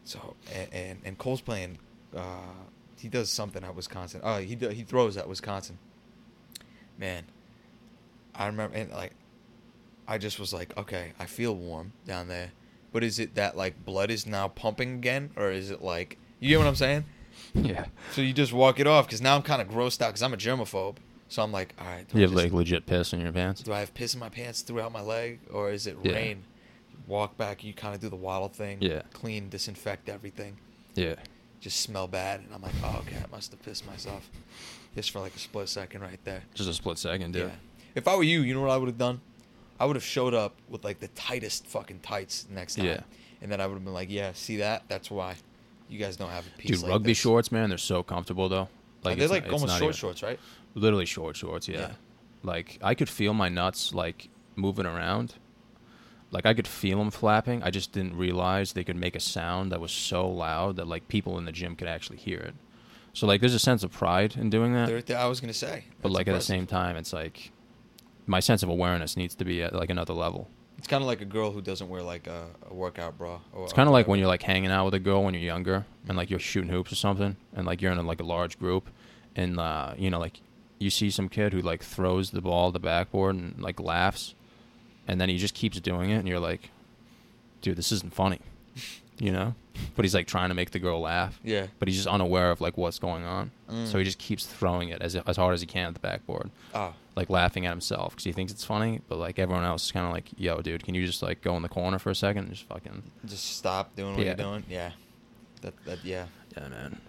[0.05, 1.78] So and and, and Cole's playing.
[2.15, 2.39] Uh,
[2.97, 4.22] he does something at Wisconsin.
[4.24, 5.78] Oh, he he throws at Wisconsin.
[6.97, 7.24] Man,
[8.36, 9.13] I remember and like,
[10.07, 12.51] I just was like, okay, I feel warm down there,
[12.91, 16.49] but is it that like blood is now pumping again, or is it like you
[16.49, 17.05] get what I'm saying?
[17.53, 17.86] Yeah.
[18.13, 20.34] So you just walk it off because now I'm kind of grossed out because I'm
[20.34, 20.97] a germaphobe.
[21.32, 23.32] So I'm like, all right, do, You I have just- like legit piss in your
[23.32, 23.61] pants.
[23.63, 26.11] do I have piss in my pants throughout my leg, or is it Yeah.
[26.11, 26.43] rain?
[27.07, 28.79] Walk back, you kind of do the waddle thing.
[28.82, 29.03] Yeah.
[29.13, 30.57] Clean, disinfect everything
[30.95, 31.15] Yeah.
[31.61, 34.29] just smell bad, and I'm like, oh, okay, I must have pissed myself.
[34.93, 36.43] Just for like a split second right there.
[36.53, 37.43] Just a split second, dude.
[37.47, 37.55] Yeah.
[37.95, 39.21] If I were you, you know what I would have done?
[39.79, 42.86] I would have showed up with like the tightest fucking tights next time.
[42.88, 43.01] Yeah.
[43.41, 44.84] And then I would have been like, yeah, see that?
[44.89, 45.36] That's why
[45.89, 47.17] you guys don't have a piece Dude, like rugby this.
[47.19, 48.67] shorts, man, they're so comfortable though.
[49.03, 50.39] Like, Like they're like not- almost short even- shorts, right?
[50.76, 51.80] Literally short shorts, yeah.
[51.80, 51.91] Yeah.
[52.43, 55.36] Like I could feel my nuts like moving around.
[56.32, 57.61] Like I could feel them flapping.
[57.61, 61.07] I just didn't realize they could make a sound that was so loud that like
[61.07, 62.55] people in the gym could actually hear it.
[63.13, 64.88] So like there's a sense of pride in doing that.
[65.05, 65.84] They're- I was gonna say.
[66.01, 67.51] but That's like at the same time it's like
[68.28, 70.47] my sense of awareness needs to be at like another level.
[70.78, 73.39] it's kind of like a girl who doesn't wear like a, a workout bra.
[73.53, 75.43] Or It's kind of like when you're like hanging out with a girl when you're
[75.43, 78.26] younger and like you're shooting hoops or something and like you're in a, like a
[78.26, 78.89] large group
[79.36, 80.39] and uh, you know like
[80.82, 84.34] you see some kid who like throws the ball at the backboard and like laughs
[85.07, 86.69] and then he just keeps doing it and you're like
[87.61, 88.39] dude this isn't funny
[89.19, 89.53] you know
[89.95, 91.67] but he's like trying to make the girl laugh Yeah.
[91.79, 93.97] but he's just unaware of like what's going on so Mm.
[93.99, 96.93] he just keeps throwing it as as hard as he can at the backboard Oh.
[97.15, 100.05] like laughing at himself because he thinks it's funny but like everyone else is kind
[100.05, 102.45] of like yo dude can you just like go in the corner for a second
[102.45, 104.25] and just fucking Just stop doing what Yeah.
[104.27, 104.63] you're doing.
[104.69, 104.91] Yeah.
[105.61, 106.25] That that yeah.
[106.57, 106.99] yeah man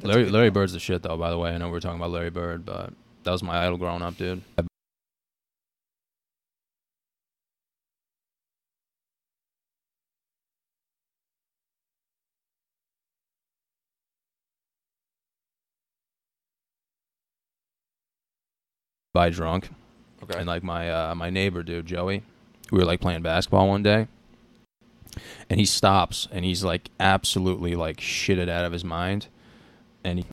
[0.00, 0.54] That's Larry Larry though.
[0.54, 1.16] Bird's the shit though.
[1.16, 2.92] By the way, I know we're talking about Larry Bird, but
[3.24, 4.42] that was my idol growing up, dude.
[19.12, 19.70] By drunk,
[20.24, 20.38] Okay.
[20.38, 22.22] and like my uh, my neighbor, dude, Joey,
[22.72, 24.08] we were like playing basketball one day,
[25.48, 29.28] and he stops and he's like absolutely like shitted out of his mind
[30.02, 30.24] and he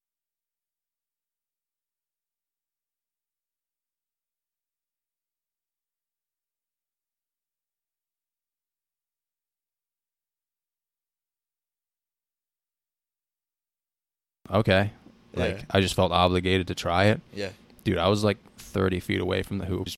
[14.52, 14.92] okay
[15.34, 15.64] like Yeah.
[15.72, 17.50] i just felt obligated to try it Yeah.
[17.84, 19.96] dude i was like 30 feet away from the hoops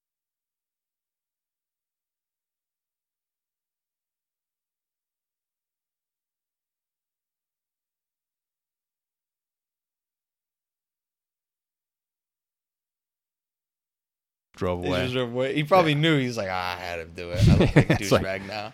[14.55, 15.55] drove away just drove away.
[15.55, 16.17] He probably knew.
[16.19, 17.47] He's like, ah, I had him do it.
[17.47, 18.73] I look like a It's like- now.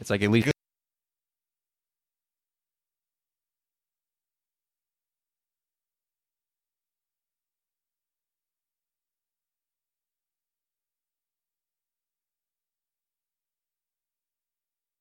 [0.00, 0.50] it's like at least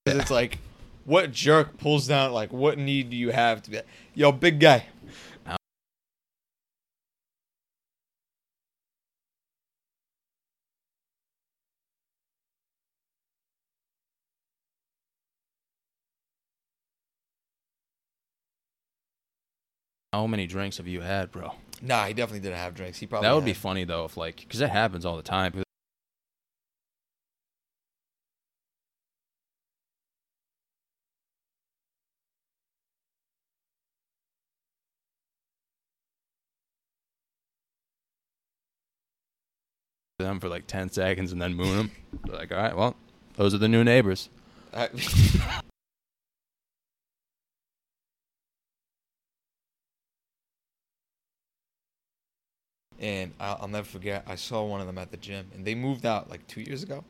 [0.10, 0.60] Because it's like,
[1.06, 2.32] what jerk pulls down?
[2.32, 3.78] Like, what need do you have to be?
[3.78, 4.86] Like, Yo, big guy.
[20.12, 22.98] how many drinks have you had bro Nah, he definitely didn't have drinks.
[22.98, 25.64] He probably that would be funny though if like because it happens all the time
[40.20, 41.92] them for like 10 seconds and then moon them
[42.28, 42.96] like all right well
[43.38, 44.30] those are the new neighbors
[44.74, 44.90] I-
[53.00, 54.24] and I'll, I'll never forget.
[54.28, 56.84] I saw one of them at the gym, and they moved out like two years
[56.84, 57.04] ago.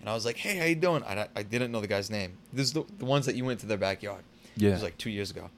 [0.00, 2.36] And I was like, "Hey, how you doing?" I, I didn't know the guy's name.
[2.52, 4.22] This is the, the ones that you went to their backyard.
[4.56, 4.70] Yeah.
[4.70, 5.48] It was like two years ago.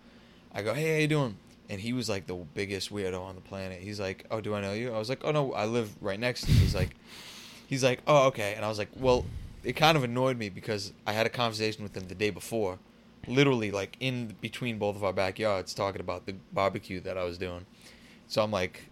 [0.55, 1.37] I go, "Hey, how you doing?"
[1.75, 3.81] And he was like the biggest weirdo on the planet.
[3.83, 6.21] He's like, "Oh, do I know you?" I was like, "Oh no, I live right
[6.21, 6.95] next to you." He's like,
[7.67, 9.27] "He's like, oh okay." And I was like, "Well,
[9.65, 12.79] it kind of annoyed me because I had a conversation with him the day before,
[13.27, 17.39] literally like in between both of our backyards, talking about the barbecue that I was
[17.39, 17.67] doing.
[18.29, 18.83] So I'm like,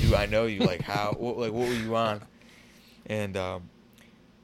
[0.00, 0.60] "Do I know you?
[0.60, 1.12] Like how?
[1.18, 2.22] What, like what were you on?"
[3.04, 3.68] And um,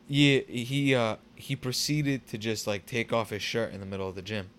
[0.07, 4.07] yeah, he uh, he proceeded to just like take off his shirt in the middle
[4.07, 4.51] of the gym.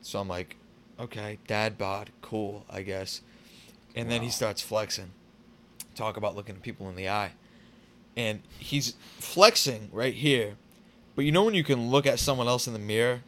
[0.00, 0.56] So I'm like,
[1.00, 3.22] okay, dad bod, cool, I guess.
[3.96, 5.10] And then he starts flexing,
[5.96, 7.32] talk about looking at people in the eye,
[8.16, 10.54] and he's flexing right here.
[11.16, 13.20] But you know when you can look at someone else in the mirror,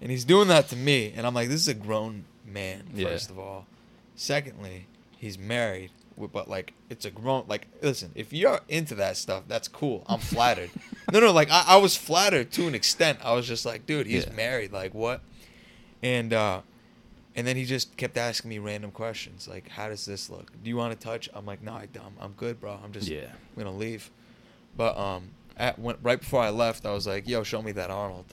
[0.00, 2.84] and he's doing that to me, and I'm like, this is a grown man.
[2.94, 3.08] Yeah.
[3.08, 3.66] First of all,
[4.16, 4.86] secondly,
[5.16, 5.90] he's married.
[6.18, 7.44] But like, it's a grown.
[7.46, 10.02] Like, listen, if you're into that stuff, that's cool.
[10.06, 10.70] I'm flattered.
[11.12, 13.18] no, no, like I, I was flattered to an extent.
[13.22, 14.32] I was just like, dude, he's Yeah.
[14.32, 14.72] married.
[14.72, 15.20] Like, what?
[16.02, 16.62] And uh,
[17.36, 20.50] and then he just kept asking me random questions, like, how does this look?
[20.62, 21.28] Do you want to touch?
[21.34, 22.14] I'm like, no, I don't.
[22.20, 22.78] I'm good, bro.
[22.82, 23.26] I'm just yeah
[23.56, 24.10] I'm gonna leave.
[24.76, 27.90] But um, at when, right before I left, I was like, "Yo, show me that
[27.90, 28.26] Arnold."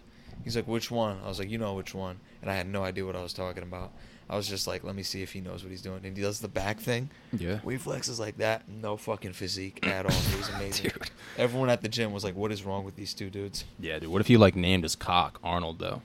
[0.44, 2.84] He's like, "Which one?" I was like, "You know which one." And I had no
[2.84, 3.92] idea what I was talking about.
[4.30, 6.24] I was just like, "Let me see if he knows what he's doing." And he
[6.24, 7.10] does the back thing.
[7.32, 10.12] yeah We flexes like that, no fucking physique at all.
[10.12, 10.92] It was amazing.
[11.38, 14.10] Everyone at the gym was like, "What is wrong with these two dudes?" yeah dude
[14.10, 16.02] what if you like named his cock arnold though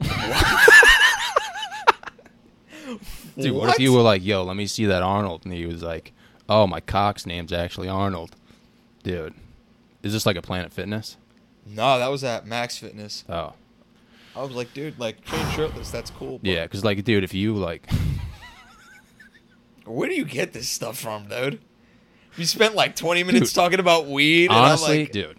[3.38, 3.70] Dude, what?
[3.70, 6.12] if you were like, "Yo, let me see that Arnold," and he was like,
[6.48, 8.36] "Oh, my cock's name's actually Arnold."
[9.02, 9.34] Dude,
[10.02, 11.16] is this like a Planet Fitness?
[11.66, 13.24] No, that was at Max Fitness.
[13.28, 13.52] Oh,
[14.36, 15.90] I was like, "Dude, like train shirtless.
[15.90, 17.88] That's cool." but yeah, because like, dude, if you like,
[19.86, 21.60] Where do you get this stuff from, dude?
[22.36, 24.50] You spent like 20 minutes Dude, talking about weed.
[24.50, 25.36] and I'm honestly, like, dude,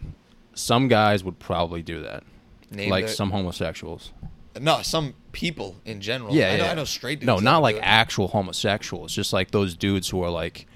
[0.53, 2.23] some guys would probably do that,
[2.69, 4.11] Name like their- some homosexuals.
[4.59, 6.33] No, some people in general.
[6.33, 6.71] Yeah, I know, yeah.
[6.71, 7.27] I know straight dudes.
[7.27, 9.13] No, not like actual homosexuals.
[9.13, 10.67] Just like those dudes who are like,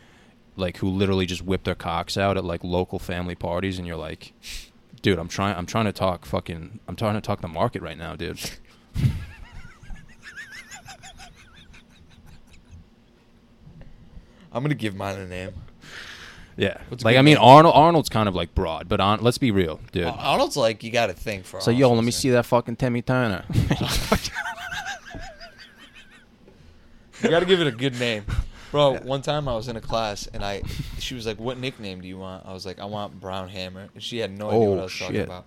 [0.55, 3.97] like who literally just whip their cocks out at like local family parties, and you're
[3.97, 4.33] like,
[5.01, 7.97] dude, I'm trying, I'm trying to talk fucking, I'm trying to talk the market right
[7.97, 8.39] now, dude.
[14.53, 15.53] I'm gonna give mine a name.
[16.57, 17.35] Yeah, What's like I mean?
[17.37, 20.05] Arnold, Arnold's kind of like broad, but on, let's be real, dude.
[20.05, 21.59] Ar- Arnold's like you got to think for.
[21.59, 23.43] so yo, let me see that fucking Timmy Turner.
[27.23, 28.25] You got to give it a good name,
[28.71, 28.97] bro.
[28.97, 30.61] One time I was in a class and I,
[30.99, 33.87] she was like, "What nickname do you want?" I was like, "I want Brown Hammer,"
[33.93, 35.45] and she had no idea what Oh, I was talking oh, about.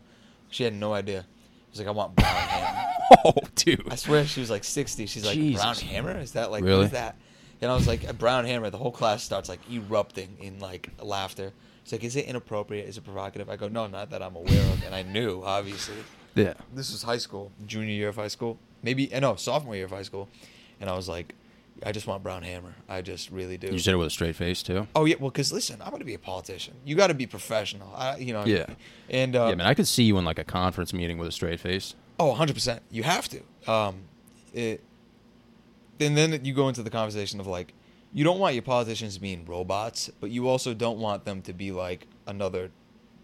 [0.51, 1.21] She had no idea.
[1.21, 2.89] I was like, "I want Brown Hammer."
[3.25, 3.87] oh, dude.
[3.91, 5.07] I swear she was like 60.
[5.07, 5.63] She's like, Jesus.
[5.63, 6.19] Brown Hammer?
[6.19, 6.79] Is that like, Really?
[6.79, 7.17] what is that?
[7.61, 8.71] And I was like, a Brown Hammer.
[8.71, 11.53] The whole class starts like erupting in like laughter.
[11.83, 12.89] It's like, is it inappropriate?
[12.89, 13.49] Is it provocative?
[13.49, 14.85] I go, no, not that I'm aware of.
[14.85, 15.97] And I knew, obviously.
[16.35, 16.55] Yeah.
[16.75, 19.91] This was high school, junior year of high school, maybe eh, no sophomore year of
[19.91, 20.29] high school,
[20.81, 21.35] and I was like,
[21.85, 22.75] I just want brown hammer.
[22.89, 23.69] I just really do.
[23.69, 24.87] You said it with a straight face too.
[24.97, 26.75] Oh yeah, well, because listen, I'm gonna be a politician.
[26.85, 27.93] You got to be professional.
[27.95, 28.45] I, you know.
[28.45, 28.67] Yeah.
[29.09, 31.33] And uh, yeah, man, I could see you in like a conference meeting with a
[31.33, 31.95] straight face.
[32.21, 32.81] Oh, 100%.
[32.91, 33.71] You have to.
[33.71, 34.01] Um,
[34.53, 34.83] it,
[36.01, 37.73] and then you go into the conversation of like,
[38.13, 41.73] you don't want your politicians being robots, but you also don't want them to be
[41.73, 42.71] like another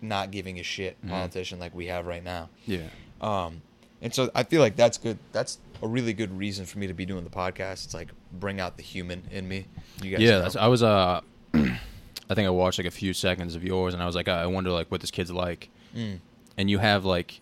[0.03, 1.09] not giving a shit Mhm.
[1.11, 2.51] politician like we have right now.
[2.67, 2.89] Yeah.
[3.21, 3.63] Um,
[4.03, 5.19] and so I feel like that's good.
[5.33, 7.85] That's a really good reason for me to be doing the podcast.
[7.87, 9.67] It's like bring out the human in me.
[10.03, 11.23] You guys Yeah, that's, I was uh,
[11.55, 14.47] I think I watched like a few seconds of yours, and I was like, I
[14.47, 15.71] wonder like what this kid's like.
[15.97, 16.21] Mm.
[16.59, 17.41] And you have like,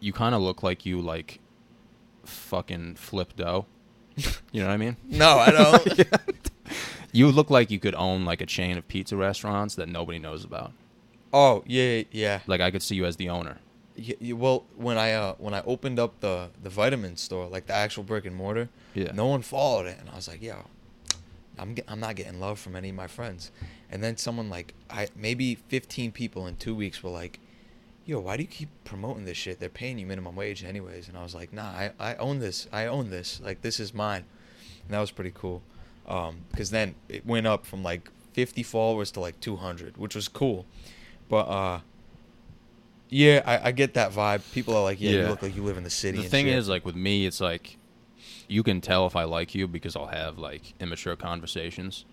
[0.00, 1.40] you kind of look like you like,
[2.24, 3.66] fucking flip dough.
[4.52, 4.96] You know what I mean?
[5.08, 6.08] No, I don't.
[7.12, 10.44] You look like you could own like a chain of pizza restaurants that nobody knows
[10.44, 10.72] about.
[11.32, 12.40] Oh yeah, yeah.
[12.48, 13.58] Like I could see you as the owner.
[13.96, 17.66] Y- y- well, when I uh, when I opened up the the vitamin store, like
[17.66, 19.12] the actual brick and mortar, Yeah.
[19.12, 20.64] no one followed it, and I was like, "Yo,
[21.56, 23.52] I'm get, I'm not getting love from any of my friends."
[23.92, 27.38] And then someone like I maybe 15 people in two weeks were like,
[28.06, 29.60] "Yo, why do you keep promoting this shit?
[29.60, 32.68] They're paying you minimum wage anyways." And I was like, "Nah, I I own this.
[32.72, 33.40] I own this.
[33.42, 34.24] Like this is mine."
[34.84, 35.62] And that was pretty cool,
[36.50, 40.66] because then it went up from like 50 followers to like 200, which was cool.
[41.28, 41.80] But uh,
[43.08, 44.42] yeah, I, I get that vibe.
[44.52, 46.56] People are like, "Yeah, you look like you live in the city." The thing shit.
[46.56, 47.78] is, like with me, it's like
[48.48, 52.04] you can tell if I like you because I'll have like immature conversations.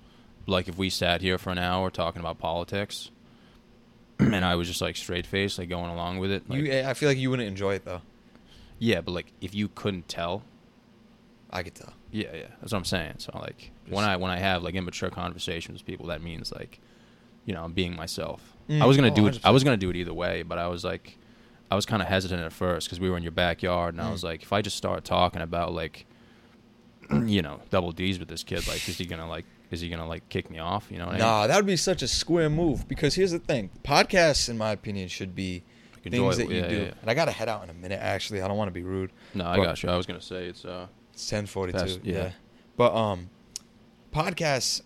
[0.48, 3.12] Like if we sat here for an hour talking about politics,
[4.34, 6.50] and I was just like straight faced, like going along with it.
[6.50, 8.02] Like, you, I feel like you wouldn't enjoy it though.
[8.80, 10.44] yeah, but like if you couldn't tell,
[11.50, 11.94] I could tell.
[12.12, 13.16] yeah, yeah, that's what I'm saying.
[13.18, 16.80] So like when I when I have like immature conversations with people, that means like,
[17.46, 18.56] you know, I'm being myself.
[18.70, 19.40] Mm, I was gonna oh, do it.
[19.44, 19.54] I 100%.
[19.54, 21.18] was gonna do it either way, but I was like,
[21.70, 24.08] I was kind of hesitant at first because we were in your backyard, and I
[24.08, 24.12] Mm.
[24.12, 26.06] was like, if I just start talking about like,
[27.26, 30.08] you know, double D's with this kid, like, is he gonna like, is he gonna
[30.08, 30.88] like kick me off?
[30.92, 31.28] You know what I mean?
[31.28, 34.72] Nah, that would be such a square move because here's the thing: podcasts, in my
[34.72, 35.64] opinion, should be
[36.04, 36.76] things that you Yeah, do.
[36.76, 36.94] yeah, yeah.
[37.02, 38.00] And I gotta head out in a minute.
[38.02, 39.12] Actually, I don't want to be rude.
[39.34, 39.90] No, I got you.
[39.90, 42.00] I was gonna say it's uh, It's ten forty two.
[42.04, 42.32] Yeah.
[42.78, 43.30] but um,
[44.14, 44.82] podcasts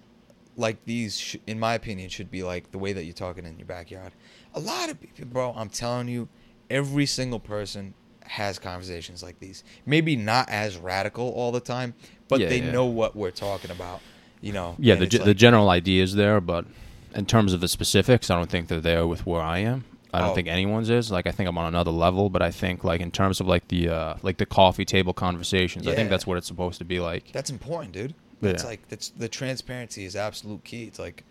[0.58, 3.58] like these, sh- in my opinion, should be like the way that you're talking in
[3.58, 4.14] your backyard.
[4.54, 5.54] A lot of people, bro.
[5.56, 6.30] I'm telling you,
[6.70, 9.64] every single person has conversations like these.
[9.86, 11.94] Maybe not as radical all the time,
[12.28, 14.02] but they know what we're talking about.
[14.42, 14.76] You know.
[14.78, 16.66] yeah, the it's ge- the general idea is there, but
[17.16, 19.86] in terms of the specifics, I don't think they're there with where I am.
[20.14, 20.36] I don't Oh.
[20.36, 21.12] think anyone's is.
[21.12, 23.68] Like I think I'm on another level, but I think like in terms of like
[23.70, 27.00] the uh like the coffee table conversations, I think that's what it's supposed to be
[27.00, 27.32] like.
[27.34, 28.14] That's important, dude.
[28.42, 28.70] That's Yeah.
[28.70, 30.84] like that's the transparency is absolute key.
[30.84, 31.24] It's like,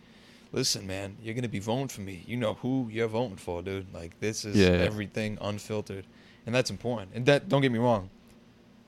[0.53, 2.25] listen, man, you're gonna be voting for me.
[2.27, 3.87] You know who you're voting for, dude.
[3.95, 4.79] Like this is Yeah, yeah.
[4.85, 6.05] everything unfiltered,
[6.47, 7.13] and that's important.
[7.15, 8.11] And that don't get me wrong,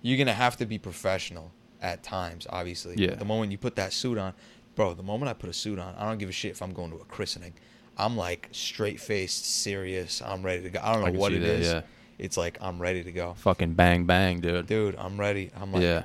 [0.02, 1.52] you're gonna have to be professional
[1.86, 2.46] at times.
[2.50, 3.14] Obviously, Yeah.
[3.14, 4.32] The moment you put that suit on,
[4.74, 4.94] bro.
[4.94, 6.90] The moment I put a suit on, I don't give a shit if I'm going
[6.90, 7.54] to a christening.
[7.96, 10.20] I'm like straight faced, serious.
[10.20, 10.80] I'm ready to go.
[10.82, 11.66] I don't know I what it that, is.
[11.72, 11.80] yeah.
[12.18, 14.66] It's like I'm ready to go, Fucking bang bang, dude.
[14.66, 14.96] dude.
[14.98, 15.50] I'm ready.
[15.58, 16.02] I'm like, yeah.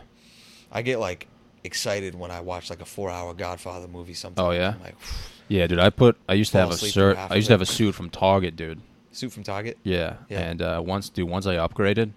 [0.72, 1.28] I get like
[1.64, 4.14] excited when I watch like a four-hour Godfather movie.
[4.14, 4.46] Sometimes.
[4.48, 4.74] Oh, yeah?
[4.76, 4.96] I'm like
[5.48, 5.80] Yeah, dude.
[5.80, 6.18] I put.
[6.30, 7.18] I used to have a shirt.
[7.18, 8.80] I used to have a suit from Target, dude.
[9.12, 9.78] suit from Target.
[9.84, 10.16] Yeah.
[10.30, 10.40] Yeah.
[10.42, 12.12] And uh, once, dude, once I upgraded,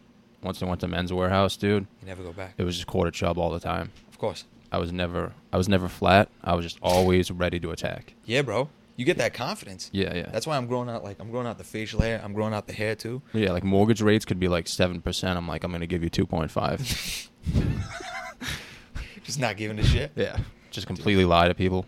[0.44, 2.54] once I went to Men's Wearhouse, dude, You never go back.
[2.58, 3.90] it was just quarter chub all the time.
[4.08, 4.44] Of course.
[4.70, 5.32] I was never.
[5.52, 6.28] I was never flat.
[6.42, 8.14] I was just always ready to attack.
[8.24, 8.68] Yeah, bro.
[8.96, 9.88] You get that confidence.
[9.92, 10.30] Yeah, yeah.
[10.30, 12.20] That's why I'm growing out like I'm growing out the facial hair.
[12.22, 13.22] I'm growing out the hair too.
[13.32, 15.36] Yeah, like mortgage rates could be like seven percent.
[15.38, 16.80] I'm like, I'm gonna give you two point five.
[19.24, 20.12] Just not giving a shit.
[20.16, 20.36] yeah,
[20.70, 21.86] just completely lie to people.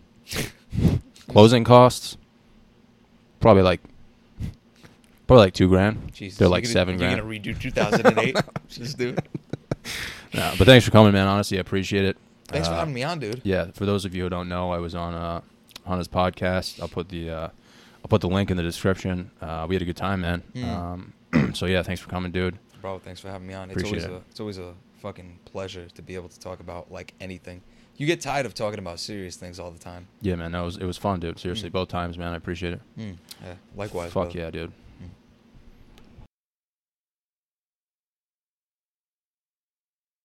[1.29, 2.17] Closing costs,
[3.39, 3.79] probably like,
[5.27, 6.13] probably like two grand.
[6.13, 6.37] Jesus.
[6.37, 7.21] They're you're like gonna- seven You're grand.
[7.21, 8.35] gonna redo 2008.
[8.69, 9.19] Just dude.
[10.33, 11.27] No, but thanks for coming, man.
[11.27, 12.17] Honestly, I appreciate it.
[12.47, 13.41] Thanks for Uh, having me on, dude.
[13.43, 15.41] Yeah, for those of you who don't know, I was on uh,
[15.85, 16.81] on his podcast.
[16.81, 17.41] I'll put the uh,
[18.03, 19.31] I'll put the link in the description.
[19.41, 20.43] Uh, we had a good time, man.
[20.53, 20.67] Mm.
[21.33, 22.57] Um, so yeah, thanks for coming, dude.
[22.81, 23.69] Bro, thanks for having me on.
[23.69, 24.23] It's Appreciate always it.
[24.27, 27.61] a it's always a fucking pleasure to be able to talk about like anything.
[27.97, 30.07] You get tired of talking about serious things all the time.
[30.21, 31.39] Yeah, man, that was it was fun, dude.
[31.39, 31.73] Seriously, Mm.
[31.73, 32.33] both times, man.
[32.33, 32.81] I appreciate it.
[32.95, 33.13] Yeah.
[33.75, 34.11] Likewise.
[34.11, 34.39] Fuck brother.
[34.39, 34.71] yeah, dude.